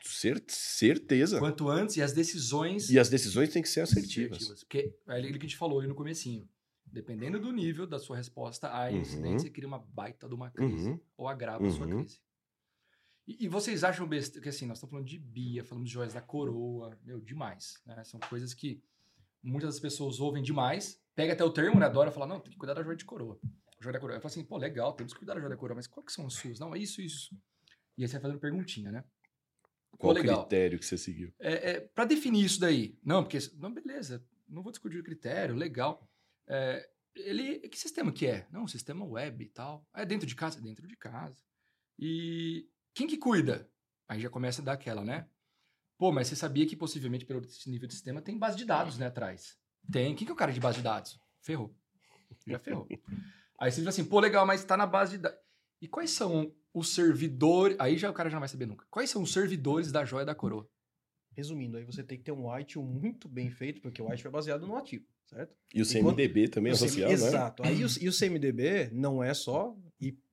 [0.04, 1.40] Cer- certeza.
[1.40, 4.46] Quanto antes e as decisões E as decisões têm que ser assertivas.
[4.60, 6.48] Porque é aquilo que a gente falou ali no comecinho.
[6.86, 8.98] Dependendo do nível da sua resposta a Uhum.
[9.00, 10.90] incidente, você cria uma baita de uma crise.
[10.90, 11.00] Uhum.
[11.16, 12.00] Ou agrava a sua Uhum.
[12.04, 12.20] crise.
[13.26, 16.14] E, e vocês acham besta que assim, nós estamos falando de Bia, falamos de joias
[16.14, 17.76] da coroa, meu, demais.
[17.86, 18.04] Né?
[18.04, 18.84] São coisas que
[19.42, 21.86] muitas das pessoas ouvem demais, pega até o termo, né?
[21.86, 23.40] Adora falar, não, tem que cuidar da joia de coroa.
[23.82, 24.18] Joia da coroa.
[24.18, 26.12] Eu falo assim, pô, legal, temos que cuidar da joia da coroa, mas qual que
[26.12, 26.60] são as suas?
[26.60, 27.36] Não, é isso, isso.
[27.98, 29.04] E aí você vai fazendo perguntinha, né?
[29.98, 30.42] Qual legal.
[30.42, 31.34] critério que você seguiu?
[31.40, 35.56] É, é, para definir isso daí, não, porque, não, beleza, não vou discutir o critério,
[35.56, 36.08] legal.
[36.48, 38.48] É, ele, que sistema que é?
[38.52, 39.86] Não, sistema web e tal.
[39.96, 40.60] É dentro de casa?
[40.60, 41.38] É dentro de casa.
[41.98, 43.70] E quem que cuida?
[44.08, 45.28] Aí já começa a dar aquela, né?
[45.98, 48.98] Pô, mas você sabia que possivelmente pelo esse nível de sistema tem base de dados,
[48.98, 49.58] né, atrás?
[49.92, 50.16] Tem.
[50.16, 51.20] Quem que é o cara de base de dados?
[51.42, 51.76] Ferrou.
[52.48, 52.88] Já ferrou.
[53.62, 55.38] Aí você diz assim, pô, legal, mas tá na base de dados.
[55.80, 57.78] E quais são os servidores...
[57.80, 58.88] Aí já o cara já não vai saber nunca.
[58.90, 60.68] Quais são os servidores da joia da coroa?
[61.38, 64.32] Resumindo, aí você tem que ter um ITIL muito bem feito, porque o ITIL é
[64.32, 65.56] baseado no ativo, certo?
[65.74, 67.14] E o E CMDB também é O CM associado, né?
[67.14, 67.64] Exato.
[67.64, 69.78] Aí o, e o CMDB não é só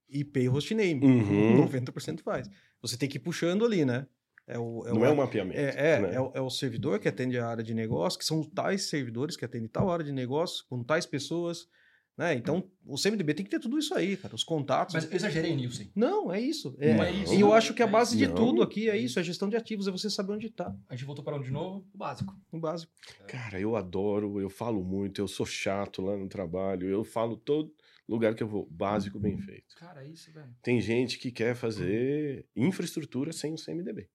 [0.08, 1.04] IP e hostname.
[1.04, 1.66] Uhum.
[1.68, 2.48] 90% faz.
[2.80, 4.06] Você tem que ir puxando ali, né?
[4.46, 5.60] É o, Não é um mapeamento.
[5.60, 6.14] É, é, né?
[6.14, 9.36] é, o, é o servidor que atende a área de negócio, que são tais servidores
[9.36, 11.68] que atendem tal área de negócio, com tais pessoas,
[12.18, 12.34] né?
[12.34, 14.34] Então, o CMDB tem que ter tudo isso aí, cara.
[14.34, 14.92] Os contatos.
[14.92, 15.84] Mas eu exagerei, Nilson.
[15.94, 16.74] Não, é isso.
[16.80, 18.34] É, Não é isso, E eu acho que a base de Não.
[18.34, 21.06] tudo aqui é isso, é gestão de ativos, é você saber onde tá, A gente
[21.06, 21.86] voltou para onde de novo?
[21.94, 22.34] O básico.
[22.52, 22.92] no básico.
[23.28, 27.72] Cara, eu adoro, eu falo muito, eu sou chato lá no trabalho, eu falo todo
[28.08, 29.76] lugar que eu vou, básico bem feito.
[29.76, 30.48] Cara, é isso, velho.
[30.60, 34.08] Tem gente que quer fazer infraestrutura sem o CMDB.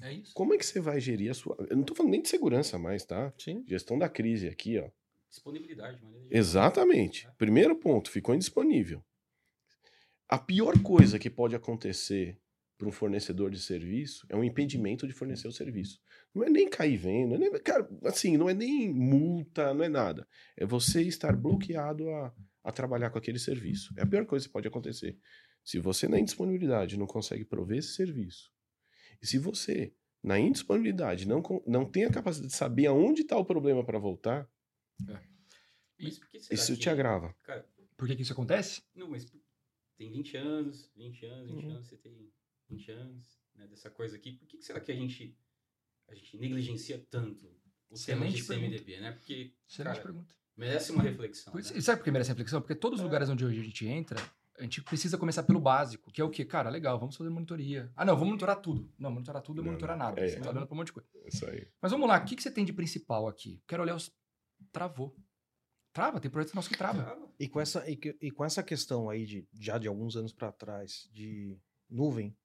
[0.00, 0.32] É isso.
[0.34, 1.56] Como é que você vai gerir a sua.
[1.68, 3.32] Eu não tô falando nem de segurança mais, tá?
[3.38, 3.62] Sim.
[3.66, 4.88] Gestão da crise aqui, ó.
[5.34, 6.38] Disponibilidade, de maneira geral.
[6.38, 7.28] Exatamente.
[7.36, 9.04] Primeiro ponto, ficou indisponível.
[10.28, 12.40] A pior coisa que pode acontecer
[12.78, 16.00] para um fornecedor de serviço é um impedimento de fornecer o serviço.
[16.32, 19.88] Não é nem cair vendo, é nem, cara, assim, não é nem multa, não é
[19.88, 20.26] nada.
[20.56, 23.92] É você estar bloqueado a, a trabalhar com aquele serviço.
[23.96, 25.18] É a pior coisa que pode acontecer.
[25.64, 28.52] Se você na indisponibilidade não consegue prover esse serviço,
[29.20, 29.92] e se você
[30.22, 34.48] na indisponibilidade não, não tem a capacidade de saber aonde está o problema para voltar,
[35.98, 37.34] Mas por que será isso que- te agrava.
[37.42, 37.66] Cara,
[37.96, 38.82] Por que, que isso acontece?
[38.94, 39.24] não, mas
[39.96, 41.70] tem 20 anos, 20 anos, 20 Uhum.
[41.72, 42.32] anos, você tem
[42.68, 44.32] 20 anos, né, dessa coisa aqui.
[44.32, 45.36] Por que, que será que a gente,
[46.08, 49.12] a gente negligencia tanto o tema Excelente de CMDB, né?
[49.12, 50.34] Porque, Excelente cara, pergunta.
[50.56, 51.52] Merece uma reflexão.
[51.52, 51.80] Por isso- né?
[51.80, 52.60] Sabe por que merece reflexão?
[52.60, 54.20] Porque todos os lugares onde hoje a gente entra,
[54.58, 56.44] a gente precisa começar pelo básico, que é o quê?
[56.44, 57.90] Cara, legal, vamos fazer monitoria.
[57.96, 58.88] Ah, não, vamos monitorar tudo.
[58.98, 60.20] Não, monitorar tudo é monitorar nada.
[60.20, 60.28] É.
[60.28, 61.08] Você tá olhando pra um monte de coisa.
[61.26, 61.66] Isso aí.
[61.80, 63.60] Mas vamos lá, o que, que você tem de principal aqui?
[63.66, 64.12] Quero olhar os.
[64.72, 65.16] Travou.
[65.94, 67.16] Trava, tem projeto nosso que trava.
[67.38, 70.32] E com essa, e, que- e com essa questão aí de já de alguns anos
[70.32, 71.56] para trás de
[71.88, 72.36] nuvem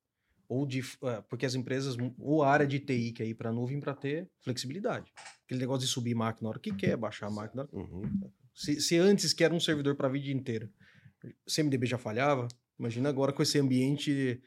[0.48, 3.80] ou de eh, porque as empresas ou a área de TI quer ir para nuvem
[3.80, 5.12] para ter flexibilidade.
[5.46, 7.68] Aquele negócio de subir máquina na hora que quer, baixar a máquina.
[7.74, 8.04] Uhum.
[8.54, 10.70] Se, se antes que era um servidor para a vida inteira,
[11.48, 12.48] CMDB já falhava,
[12.78, 14.42] imagina agora com esse ambiente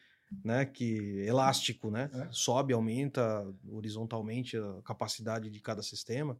[0.45, 2.09] né, que elástico, né?
[2.13, 2.29] É.
[2.31, 6.39] Sobe, aumenta horizontalmente a capacidade de cada sistema.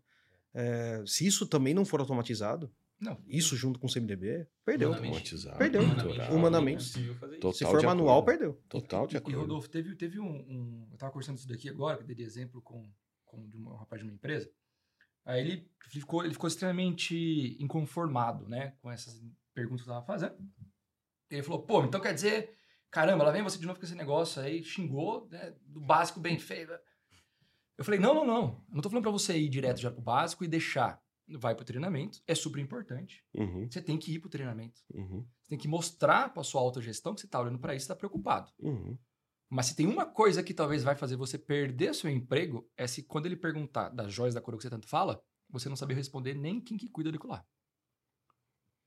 [0.55, 3.19] Eh, se isso também não for automatizado, Não.
[3.27, 4.89] isso junto com o CMDB, perdeu.
[4.91, 5.15] Humanamente.
[5.15, 5.59] Automatizado.
[5.59, 5.83] Perdeu.
[6.35, 6.99] Humanamente.
[6.99, 7.15] é isso.
[7.41, 8.27] Total Se for manual, acordo.
[8.27, 8.63] perdeu.
[8.69, 9.39] Total de E, acordo.
[9.41, 12.23] Rodolfo, teve, teve um, um- Eu tava conversando isso daqui agora, que eu dei de
[12.23, 12.89] exemplo com,
[13.25, 14.51] com um rapaz de uma empresa.
[15.25, 18.75] Aí ele ficou, ele ficou extremamente inconformado, né?
[18.83, 19.21] Com essas
[19.55, 20.35] perguntas que eu tava fazendo.
[21.31, 22.51] Ele falou, pô, então quer dizer,
[22.91, 25.55] caramba, lá vem você de novo com esse negócio aí, xingou, né?
[25.65, 26.73] Do básico bem feito.
[27.79, 28.65] Eu falei, não, não, não.
[28.69, 31.01] Eu não tô falando pra você ir direto já pro básico e deixar.
[31.39, 33.25] Vai pro treinamento, é super importante.
[33.33, 34.81] Uhum, Você tem que ir pro treinamento.
[34.93, 37.89] uhum, Você tem que mostrar pra sua autogestão que você tá olhando pra isso e
[37.89, 38.51] tá preocupado.
[38.59, 38.99] uhum.
[39.49, 43.03] Mas se tem uma coisa que talvez vai fazer você perder seu emprego, é se
[43.03, 46.35] quando ele perguntar das joias da coroa que você tanto fala, você não saber responder
[46.35, 47.47] nem quem que cuida do lá.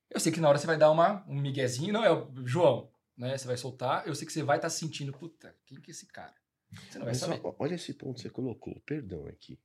[0.09, 2.91] Eu sei que na hora você vai dar uma, um miguezinho, não é o João,
[3.15, 3.37] né?
[3.37, 6.07] Você vai soltar, eu sei que você vai estar sentindo, puta, quem que é esse
[6.07, 6.35] cara?
[6.71, 7.41] Você não vai saber.
[7.43, 8.79] ó, olha esse ponto que você colocou.
[8.85, 9.59] Perdão aqui.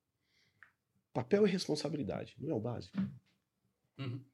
[1.12, 2.36] Papel e responsabilidade.
[2.38, 2.96] Não é o básico.
[3.98, 4.24] Uhum.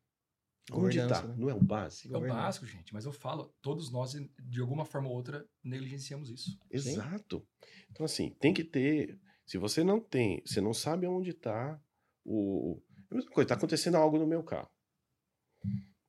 [0.73, 1.29] Onde Governança, tá?
[1.29, 1.35] né?
[1.39, 2.15] Não é o básico.
[2.15, 6.29] É o básico, gente, mas eu falo, todos nós, de alguma forma ou outra, negligenciamos
[6.29, 6.59] isso.
[6.71, 7.47] Exato.
[7.91, 9.19] Então, assim, tem que ter.
[9.47, 11.81] Se você não tem, você não sabe onde está
[12.25, 12.83] o.
[13.11, 14.69] É a mesma coisa, tá acontecendo algo no meu carro.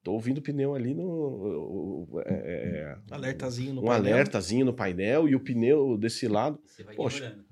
[0.07, 1.03] Tô ouvindo o pneu ali no.
[1.03, 4.13] o- é, é, Alertazinho no um painel.
[4.13, 6.57] alertazinho no painel e o pneu desse lado.
[6.65, 7.45] Você vai Poxa, ignorando.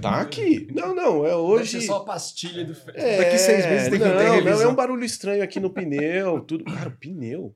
[0.00, 0.68] Tá aqui.
[0.72, 1.82] Não, não, é hoje.
[1.82, 2.98] ser só a pastilha do freio.
[2.98, 5.68] É, Daqui seis meses tem que não, ter não, é um barulho estranho aqui no
[5.68, 6.64] pneu, tudo.
[6.64, 7.54] Cara, o pneu.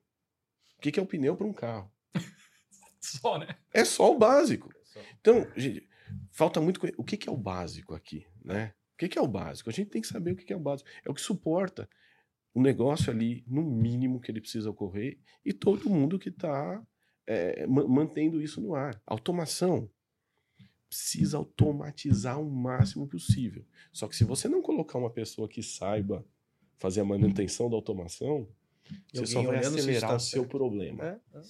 [0.76, 1.90] O que que é o pneu para um carro?
[3.00, 3.56] Só, né?
[3.72, 4.68] É só o básico.
[4.84, 5.88] Só- Então, gente,
[6.30, 6.78] falta muito.
[6.98, 8.74] O que, que é o básico aqui, né?
[8.92, 9.70] O que, que é o básico?
[9.70, 10.90] A gente tem que saber o que, que é o básico.
[11.06, 11.88] É o que suporta
[12.56, 16.82] o negócio ali, no mínimo que ele precisa ocorrer, e todo mundo que está
[17.68, 18.98] mantendo isso no ar.
[19.06, 19.90] Automação.
[20.88, 23.62] Precisa automatizar o máximo possível.
[23.92, 26.24] Só que se você não colocar uma pessoa que saiba
[26.78, 28.48] fazer a manutenção da automação,
[29.12, 30.56] E você só vai acelerar o seu certo.
[30.56, 31.04] problema.
[31.04, 31.42] É, é.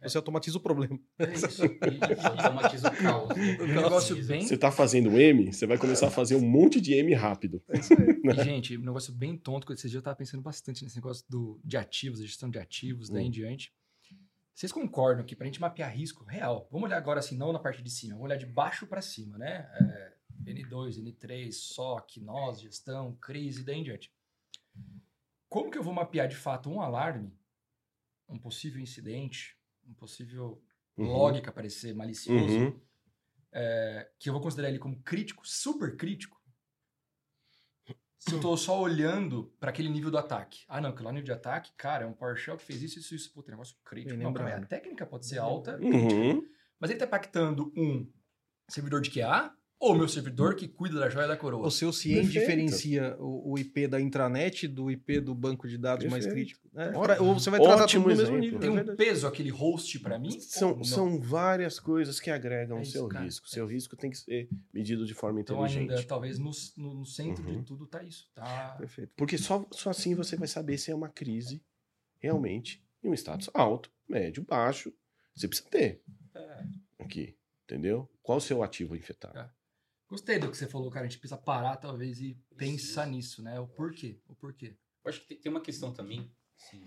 [0.00, 0.98] Você Você automatiza o problema.
[1.18, 1.62] É isso.
[1.62, 3.28] automatiza o caos.
[3.36, 3.58] né?
[3.60, 6.94] Um negócio bem Você tá fazendo M, você vai começar a fazer um monte de
[6.94, 7.62] M rápido.
[7.68, 8.10] É isso aí.
[8.40, 11.24] E, gente, um negócio bem tonto, que esses dias eu tava pensando bastante nesse negócio
[11.28, 13.26] do, de ativos, a gestão de ativos, daí Hum.
[13.26, 13.72] em diante.
[14.54, 17.82] Vocês concordam que pra gente mapear risco real, vamos olhar agora assim, não na parte
[17.82, 19.66] de cima, vamos olhar de baixo pra cima, né?
[19.80, 20.12] É,
[20.52, 24.12] N2, N3, SOC, nós, gestão, crise, daí em diante.
[25.48, 27.32] Como que eu vou mapear de fato um alarme,
[28.28, 29.56] um possível incidente,
[29.90, 30.62] um possível
[30.96, 31.06] Uhum.
[31.06, 32.80] log que aparecer malicioso, Uhum.
[33.52, 36.38] é, que eu vou considerar ele como crítico, super crítico,
[38.18, 40.64] se eu tô só olhando para aquele nível do ataque.
[40.68, 42.98] Ah, não, que lá no nível de ataque, cara, é um PowerShell que fez isso,
[42.98, 43.32] isso, isso.
[43.32, 44.14] Puta, negócio crítico.
[44.14, 46.46] Não, a técnica pode ser alta, Uhum.
[46.78, 48.12] mas ele tá impactando um
[48.68, 51.66] servidor de QA ou meu servidor que cuida da joia da coroa.
[51.66, 52.38] O seu CIEM Perfeito.
[52.38, 56.58] diferencia o, o IP da intranet do IP do banco de dados mais Perfeito.
[56.60, 56.68] crítico.
[56.78, 58.60] É, ora, ou você vai tratar Ótimo tudo no mesmo nível.
[58.60, 58.96] Tem um verdade.
[58.98, 60.38] peso aquele host para mim?
[60.38, 63.46] São, são várias coisas que agregam É o seu cara, risco.
[63.46, 65.90] é Seu risco tem que ser medido de forma Então inteligente.
[65.92, 67.60] ainda, talvez no, no- no centro Uhum.
[67.60, 68.30] de tudo tá isso.
[68.34, 68.74] Tá...
[68.78, 69.12] Perfeito.
[69.16, 71.62] Porque só, só assim você vai saber se é uma crise
[72.18, 74.92] realmente em um status alto, médio, baixo.
[75.34, 76.02] Você precisa ter
[76.34, 76.64] É.
[76.98, 78.06] aqui, entendeu?
[78.22, 79.38] Qual o seu ativo infectado?
[79.38, 79.50] É.
[80.10, 81.06] Gostei do que você falou, cara.
[81.06, 83.10] A gente precisa parar, talvez, e pensar isso.
[83.10, 83.60] nisso, né?
[83.60, 84.20] O porquê.
[84.26, 84.76] O porquê.
[85.04, 86.84] Eu acho que tem- uma questão também, assim,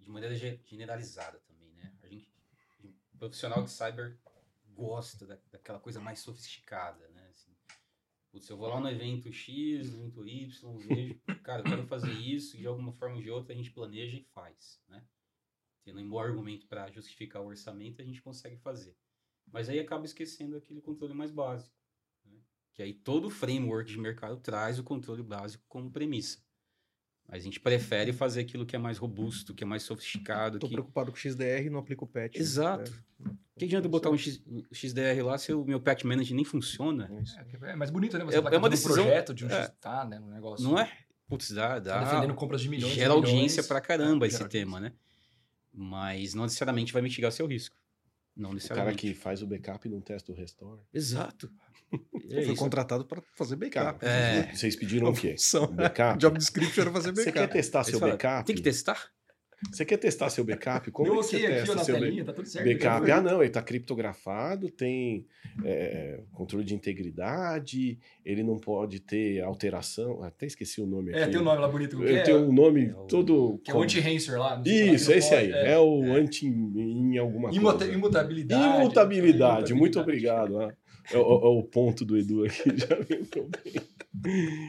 [0.00, 1.96] de maneira ge- generalizada também, né?
[2.02, 2.28] A gente,
[2.82, 4.18] o profissional de cyber
[4.74, 7.28] gosta da, daquela coisa mais sofisticada, né?
[7.30, 7.56] Assim,
[8.32, 12.12] putz, eu vou lá no evento X, no evento Y, vejo, cara, eu quero fazer
[12.12, 15.06] isso, e de alguma forma ou de outra a gente planeja e faz, né?
[15.84, 18.96] Tendo um bom argumento para justificar o orçamento, a gente consegue fazer.
[19.52, 21.74] Mas aí acaba esquecendo aquele controle mais básico.
[22.24, 22.38] né?
[22.74, 26.38] Que aí todo framework de mercado traz o controle básico como premissa.
[27.28, 30.58] Mas a gente prefere fazer aquilo que é mais robusto, que é mais sofisticado.
[30.60, 30.74] Tô que...
[30.74, 32.34] preocupado com o XDR e não aplico o patch.
[32.36, 32.40] né?
[32.40, 33.04] Exato.
[33.20, 34.40] O que adianta eu botar um, X-
[34.72, 37.10] XDR lá se o meu patch manager nem funciona?
[37.10, 37.66] É.
[37.66, 38.24] É, é mais bonito, né?
[38.24, 39.62] Você É- falar é uma de um decisão- projeto, de um é.
[39.62, 40.20] X, tá, né?
[40.20, 40.64] Um negócio.
[40.68, 40.92] Não é?
[41.28, 42.92] putz, dá, Tá dá defendendo compras de milhões.
[42.92, 43.30] gera e milhões.
[43.32, 44.92] audiência pra caramba É, esse tema, né?
[45.72, 47.76] Mas não necessariamente vai mitigar seu risco.
[48.36, 50.82] Não O cara que faz o backup não testa o restore.
[50.92, 51.50] Exato.
[51.90, 52.56] Foi isso.
[52.56, 54.04] contratado para fazer backup.
[54.04, 54.54] É.
[54.54, 55.30] Vocês pediram o quê?
[55.32, 55.66] Função.
[55.68, 56.18] Backup?
[56.20, 57.52] Job description era fazer Você quer backup.
[57.54, 58.44] testar Eles seu falam, backup?
[58.46, 59.10] Tem que testar?
[59.72, 60.90] Você quer testar seu backup?
[60.92, 62.66] Como Deu é que você aqui testa na seu telinha, tá tudo certo.
[62.66, 63.10] backup?
[63.10, 65.26] Ah, não, ele está criptografado, tem
[65.64, 70.22] é, controle de integridade, ele não pode ter alteração.
[70.22, 71.20] Até esqueci o nome aqui.
[71.20, 72.02] É, tem um nome lá bonito.
[72.02, 73.60] Ele é, tem um nome É o- todo.
[73.64, 74.54] que é o anti-rancer lá.
[74.56, 75.52] lá, Isso, não esse pode- aí.
[75.52, 75.72] é.
[75.72, 77.92] É, o anti em alguma Imuta- coisa.
[77.92, 78.80] Imutabilidade.
[78.80, 80.60] Imutabilidade, muito obrigado.
[80.60, 80.74] ah.
[81.12, 83.22] É, o, é o ponto do Edu aqui, já bem.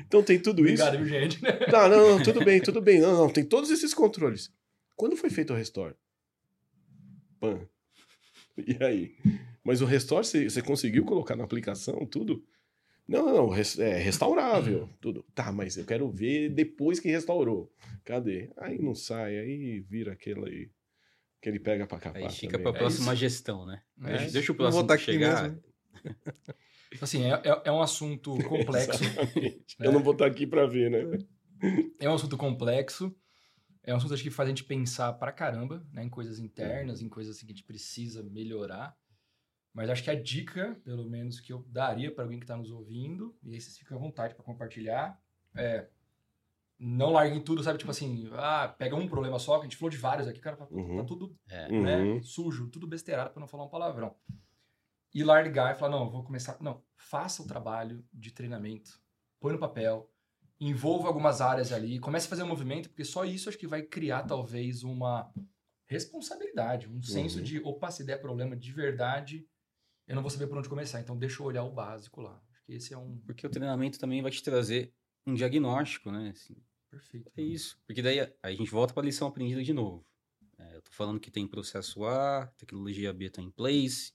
[0.08, 0.84] Então tem tudo isso.
[0.84, 1.40] Obrigado, gente?
[1.70, 3.00] Tá, não, não, tudo bem, tudo bem.
[3.00, 4.52] Não, não, tem todos esses controles.
[4.98, 5.95] Quando foi feito o restore?
[7.39, 7.62] Pan.
[8.58, 9.16] E aí?
[9.64, 12.43] Mas o restore você, você conseguiu colocar na aplicação tudo?
[13.08, 15.24] Não, não, não, res- é restaurável, tudo.
[15.36, 17.72] Tá, mas eu quero ver depois que restaurou.
[18.04, 18.50] Cadê?
[18.58, 20.72] Aí não sai, aí vira aquele
[21.39, 22.24] que ele pega pra capar.
[22.24, 22.64] Aí fica também.
[22.64, 23.84] pra próxima gestão, né?
[24.04, 25.56] É Deixa, deixa o Vou próximo chegar.
[27.00, 29.04] Assim, é, é- é um assunto complexo.
[29.04, 29.88] Né?
[29.88, 31.84] Eu não vou estar aqui pra ver, né?
[32.00, 33.16] É um assunto complexo.
[33.88, 36.04] É um assunto acho que faz a gente pensar pra caramba, né?
[36.04, 38.96] Em coisas internas, em coisas assim, que a gente precisa melhorar.
[39.74, 42.70] Mas acho que a dica, pelo menos, que eu daria para alguém que está nos
[42.70, 45.18] ouvindo, e aí vocês ficam à vontade para compartilhar,
[45.56, 45.88] é
[46.80, 47.80] não larguem tudo, sabe?
[47.80, 50.58] Tipo assim, ah, pega um problema só, que a gente falou de vários aqui, cara,
[50.58, 50.98] tá, Uhum.
[50.98, 51.72] tá tudo É.
[51.72, 52.22] né, Uhum.
[52.22, 54.16] sujo, tudo besteirado para não falar um palavrão.
[55.14, 56.58] E largar e falar, não, vou começar.
[56.62, 59.02] Não, faça o trabalho de treinamento,
[59.40, 60.12] põe no papel,
[60.60, 63.82] envolva algumas áreas ali, comece a fazer um movimento, porque só isso acho que vai
[63.84, 65.32] criar talvez uma
[65.88, 67.43] responsabilidade, um senso Uhum.
[67.43, 69.47] de, opa, se der problema de verdade,
[70.08, 72.41] eu não vou saber por onde começar, então deixa eu olhar o básico lá.
[72.51, 74.93] Acho que esse é um Porque o treinamento também vai te trazer
[75.26, 76.30] um diagnóstico, né?
[76.30, 76.55] Assim,
[76.89, 77.32] perfeito.
[77.38, 77.80] é isso.
[77.86, 80.05] Porque daí a, a gente volta para a lição aprendida de novo.
[80.58, 84.14] É, eu tô falando que tem processo A, tecnologia B está em place.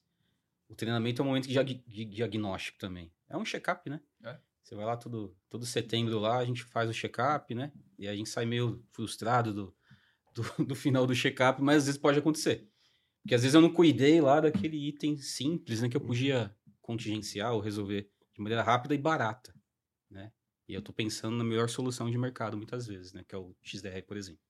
[0.68, 3.12] O treinamento é um momento de diagnóstico também.
[3.28, 4.01] É um check-up, né?
[4.24, 4.38] É.
[4.63, 7.73] Você vai lá todo, todo setembro lá, a gente faz o check-up, né?
[7.99, 9.77] E a gente sai meio frustrado do,
[10.35, 12.69] do, do final do check-up, mas às vezes pode acontecer.
[13.23, 15.89] Porque às vezes eu não cuidei lá daquele item simples, né?
[15.89, 19.55] Que eu podia contingenciar ou resolver de maneira rápida e barata,
[20.11, 20.33] né?
[20.69, 23.25] E eu tô pensando na melhor solução de mercado muitas vezes, né?
[23.29, 24.43] Que é o XDR, por exemplo.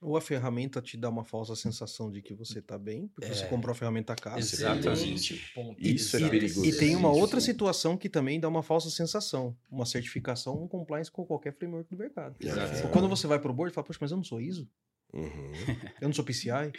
[0.00, 3.44] Ou a ferramenta te dá uma falsa sensação de que você tá bem, porque você
[3.44, 3.46] É.
[3.48, 4.38] comprou a ferramenta cara.
[4.38, 5.50] Exatamente.
[5.54, 5.76] Ponto.
[5.80, 6.64] Isso é E- perigoso.
[6.64, 9.56] E tem uma outra situação que também dá uma falsa sensação.
[9.70, 12.36] Uma certificação, um compliance com qualquer framework do mercado.
[12.40, 12.74] Exato.
[12.86, 12.88] É.
[12.90, 14.68] Quando você vai pro board, fala, poxa, mas eu não sou ISO?
[15.12, 15.52] Uhum.
[16.02, 16.72] Eu não sou PCI?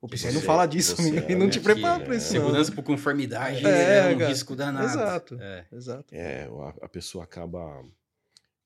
[0.00, 2.18] O PCI Você- não fala disso, você ninguém é, não né, te prepara pra é.
[2.18, 2.28] isso.
[2.30, 4.28] Segurança por conformidade É, é, um cara.
[4.30, 4.86] risco danado.
[4.86, 5.38] Exato.
[5.40, 5.66] É.
[5.72, 6.14] Exato.
[6.14, 7.84] É, a, a pessoa acaba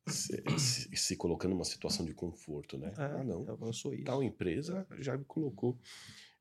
[0.08, 2.92] se, se- se colocando numa situação de conforto, né?
[2.98, 3.46] É, ah, não.
[3.46, 4.04] Eu sou isso.
[4.04, 5.78] Tal empresa já me colocou.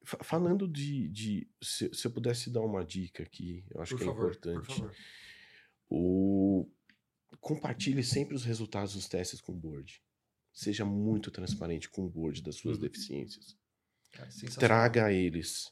[0.03, 1.07] Fa- Falando de.
[1.09, 4.27] de se, se eu pudesse dar uma dica aqui, eu acho Por que favor, é
[4.29, 4.65] importante.
[4.67, 4.95] por favor.
[5.89, 6.67] O...
[7.39, 10.01] Compartilhe sempre os resultados dos testes com o board.
[10.53, 12.81] Seja muito transparente com o board das suas Uhum.
[12.83, 13.57] deficiências.
[14.11, 14.29] Cara.
[14.59, 15.71] Traga eles,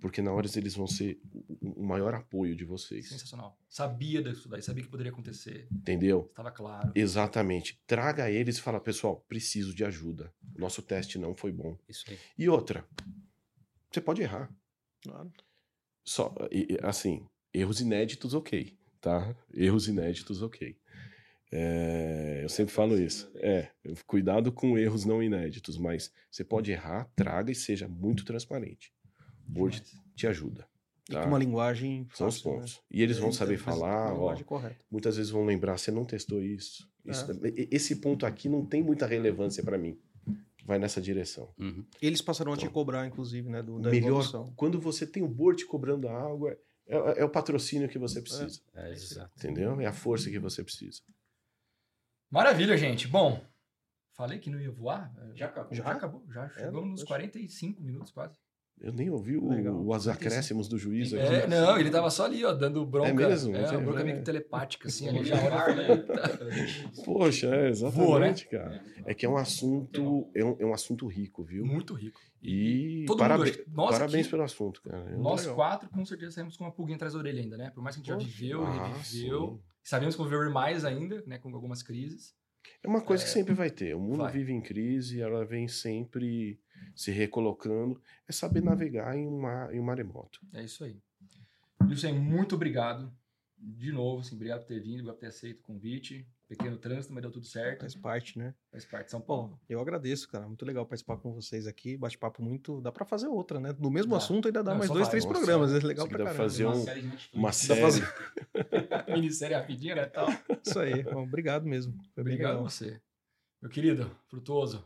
[0.00, 1.20] porque na hora eles vão ser
[1.60, 3.08] o maior apoio de vocês.
[3.08, 3.58] Sensacional.
[3.68, 5.66] Sabia disso daí, sabia que poderia acontecer.
[5.72, 6.26] Entendeu?
[6.30, 6.92] Estava claro.
[6.94, 7.82] Exatamente.
[7.86, 10.32] Traga eles e fala, pessoal, preciso de ajuda.
[10.56, 11.76] Nosso teste não foi bom.
[11.88, 12.18] Isso aí.
[12.38, 12.86] E outra,
[13.90, 14.52] você pode errar.
[15.02, 15.32] Claro.
[16.04, 16.34] Só,
[16.82, 19.36] assim, erros inéditos, ok, tá?
[19.52, 20.78] Erros inéditos, ok.
[21.52, 23.30] É, eu sempre falo isso.
[23.36, 23.68] É,
[24.06, 28.92] cuidado com erros não inéditos, mas você pode errar, traga e seja muito transparente.
[29.48, 30.04] O board Demais.
[30.14, 30.66] te ajuda.
[31.08, 31.22] E Tá?
[31.22, 32.56] com uma linguagem São os fácil, né?
[32.58, 32.80] pontos.
[32.88, 34.76] E eles vão saber Uma falar, ó, linguagem correta.
[34.88, 36.88] muitas vezes vão lembrar, você não testou isso.
[37.04, 37.48] Isso- É.
[37.48, 39.98] e- Esse ponto aqui não tem muita relevância para mim.
[40.64, 41.52] Vai nessa direção.
[41.58, 41.84] Uhum.
[42.00, 42.72] Eles passarão a te Bom.
[42.72, 43.60] cobrar, inclusive, né?
[43.60, 44.52] Do, da Melhor, evolução.
[44.54, 48.22] quando você tem o board te cobrando algo, é, é- é o patrocínio que você
[48.22, 48.60] precisa.
[48.74, 49.32] É, exato.
[49.36, 49.80] Entendeu?
[49.80, 51.00] É a força que você precisa.
[52.30, 53.08] Maravilha, gente.
[53.08, 53.42] Bom,
[54.16, 55.12] falei que não ia voar.
[55.34, 55.74] Já acabou.
[55.74, 56.24] Já, acabou.
[56.30, 57.14] Já chegamos nos poxa.
[57.14, 58.38] 45 minutos quase.
[58.82, 59.86] Eu nem ouvi o- Legal.
[59.86, 61.22] os acréscimos do juiz aqui.
[61.34, 63.10] É, não, ele tava só ali, ó, dando bronca.
[63.10, 63.54] É mesmo?
[63.54, 64.04] É, uma bronca É.
[64.04, 65.06] meio telepática, assim.
[65.06, 66.04] Ele já olha né?
[67.04, 68.34] Poxa, é, exatamente, Voa, né?
[68.50, 68.84] cara.
[69.04, 71.66] É que é um assunto, é um, é um assunto rico, viu?
[71.66, 72.18] Muito rico.
[72.42, 75.10] E Todo parabe- mundo, nós parabéns aqui- pelo assunto, cara.
[75.10, 75.56] É Nós legal.
[75.56, 77.70] quatro, com certeza, saímos com uma pulguinha atrás da orelha ainda, né?
[77.74, 78.28] Por mais que a gente já Poxa.
[78.40, 79.60] viveu, Ah, reviveu.
[79.62, 79.69] sim.
[79.82, 81.38] Sabemos conviver mais ainda, né?
[81.38, 82.34] Com algumas crises.
[82.82, 83.94] É uma coisa que sempre vai ter.
[83.94, 84.32] O mundo vai.
[84.32, 86.60] vive em crise, ela vem sempre
[86.94, 88.00] se recolocando.
[88.28, 90.40] É saber navegar em, uma, em um maremoto.
[90.52, 91.00] É isso aí.
[91.80, 93.12] Lucien, muito obrigado.
[93.58, 96.26] de novo, assim, obrigado por ter vindo, obrigado por ter aceito o convite.
[96.50, 97.82] Pequeno trânsito, mas deu tudo certo.
[97.82, 98.52] Faz parte, né?
[98.72, 99.50] Faz parte de São Paulo.
[99.50, 100.48] Bom, eu agradeço, cara.
[100.48, 101.96] Muito legal participar com vocês aqui.
[101.96, 102.80] Bate-papo muito.
[102.80, 103.72] Dá pra fazer outra, né?
[103.78, 104.16] No mesmo Dá.
[104.16, 105.10] assunto ainda dá Não, mais dois, vai.
[105.10, 105.72] três Nossa, programas.
[105.72, 106.50] É legal pra dá pra caramba.
[106.50, 107.34] fazer um- série de Netflix.
[107.38, 107.80] Uma série.
[107.80, 108.14] fazer-
[109.14, 110.06] Minissérie rapidinho, né?
[110.06, 110.26] Tal.
[110.66, 111.04] Isso aí.
[111.04, 111.92] Bom, obrigado mesmo.
[112.14, 112.68] Foi Obrigado a legal.
[112.68, 113.00] você.
[113.62, 114.84] Meu querido, frutuoso.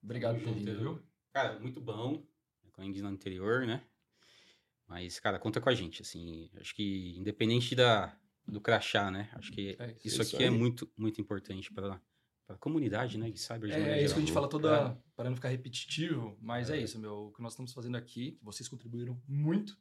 [0.00, 1.02] Obrigado por ter viu?
[1.32, 2.22] Cara, muito bom.
[2.72, 3.82] Como a gente no interior, né?
[4.86, 6.48] Mas, cara, conta com a gente, assim.
[6.60, 8.16] Acho que independente da,
[8.50, 9.28] do crachá, né?
[9.32, 10.08] Acho que É isso.
[10.08, 12.00] isso Isso aqui é muito, muito importante para
[12.48, 13.30] a comunidade, né?
[13.30, 15.00] De cyber de É, é isso que a gente fala toda.
[15.14, 16.78] Para não ficar repetitivo, mas é.
[16.78, 17.26] isso, meu.
[17.28, 19.78] O que nós estamos fazendo aqui, que vocês contribuíram muito,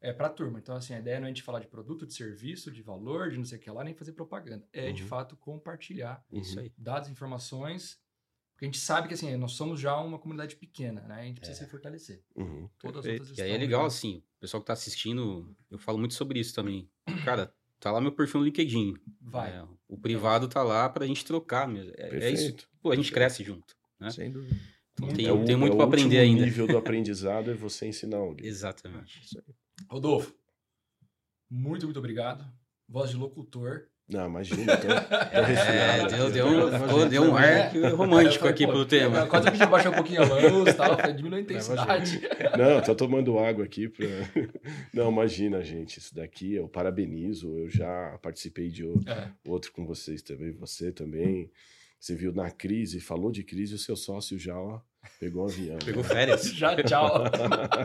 [0.00, 0.58] é para a turma.
[0.58, 3.30] Então, assim, a ideia não é a gente falar de produto, de serviço, de valor,
[3.30, 4.66] de não sei o que lá, nem fazer propaganda.
[4.72, 5.08] É, de Uhum.
[5.08, 6.72] fato, compartilhar Isso aí.
[6.76, 8.02] dados, informações.
[8.52, 11.20] Porque a gente sabe que, assim, nós somos já uma comunidade pequena, né?
[11.20, 12.22] A gente precisa se fortalecer.
[12.36, 12.68] Uhum.
[12.78, 15.78] Todas as outras E aí é legal, já- assim, o pessoal que tá assistindo, eu
[15.78, 16.88] falo muito sobre isso também.
[17.24, 17.52] Cara,
[17.84, 18.94] tá lá meu perfil no LinkedIn.
[19.20, 19.50] Vai.
[19.50, 21.92] É, o privado tá lá pra gente trocar mesmo.
[21.98, 22.56] É, é isso.
[22.80, 23.76] Pô, a gente cresce junto.
[24.00, 24.10] né?
[24.10, 24.56] Sem dúvida.
[24.94, 26.44] Então tem, É o- tem muito é o pra aprender ainda.
[26.46, 28.46] nível do aprendizado é você ensinar alguém.
[28.46, 29.20] Exatamente.
[29.22, 29.54] Isso aí.
[29.90, 30.34] Rodolfo,
[31.50, 32.50] muito, muito obrigado.
[32.88, 33.88] Voz de locutor.
[34.06, 34.76] Não, imagina.
[34.76, 34.92] Tô, tô
[35.32, 36.76] É, deu, deu, né?
[36.78, 39.18] um, ficou- deu um ar que- romântico falei, aqui pô, pro tema.
[39.20, 42.20] eu Quase que já baixou um pouquinho a luz e tal, falei, diminui a intensidade.
[42.58, 44.06] Não, tô tomando água aqui pra.
[44.92, 45.98] Não, imagina, gente.
[45.98, 47.56] Isso daqui eu parabenizo.
[47.58, 50.52] Eu já participei de outro, É, outro com vocês também.
[50.52, 51.50] Você também.
[51.98, 54.78] Você viu na crise, falou de crise, o seu sócio já ó,
[55.18, 55.78] pegou um avião.
[55.82, 56.44] Pegou férias.
[56.54, 57.24] já, tchau.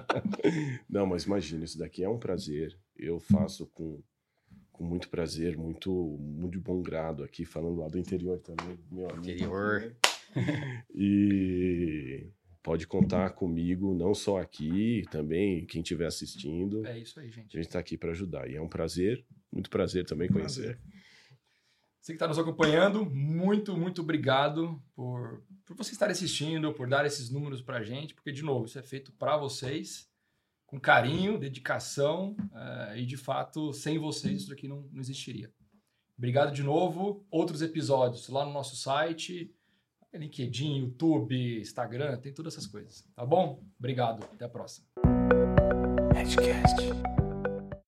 [0.89, 2.75] Não, mas imagina, isso daqui é um prazer.
[2.97, 4.01] Eu faço com,
[4.79, 9.29] com muito prazer, muito, muito bom grado aqui, falando lá do interior também, meu amigo.
[9.29, 9.93] Interior.
[10.95, 12.29] E
[12.63, 16.87] pode contar comigo, não só aqui, também quem estiver assistindo.
[16.87, 17.57] É isso aí, gente.
[17.57, 18.49] A gente está aqui para ajudar.
[18.49, 20.79] E é um prazer, muito prazer também conhecer.
[21.99, 27.05] Você que está nos acompanhando, muito, muito obrigado por, por vocês estarem assistindo, por dar
[27.05, 30.08] esses números para a gente, porque, de novo, isso é feito para vocês,
[30.69, 35.51] com carinho, dedicação, eh, e, de fato, sem vocês isso aqui não, não existiria.
[36.15, 37.25] Obrigado de novo.
[37.31, 39.51] Outros episódios lá no nosso site,
[40.13, 43.03] LinkedIn, YouTube, Instagram, tem todas essas coisas.
[43.15, 43.63] Tá bom?
[43.79, 44.23] Obrigado.
[44.25, 44.85] Até a próxima.
[46.15, 47.08] Edcast.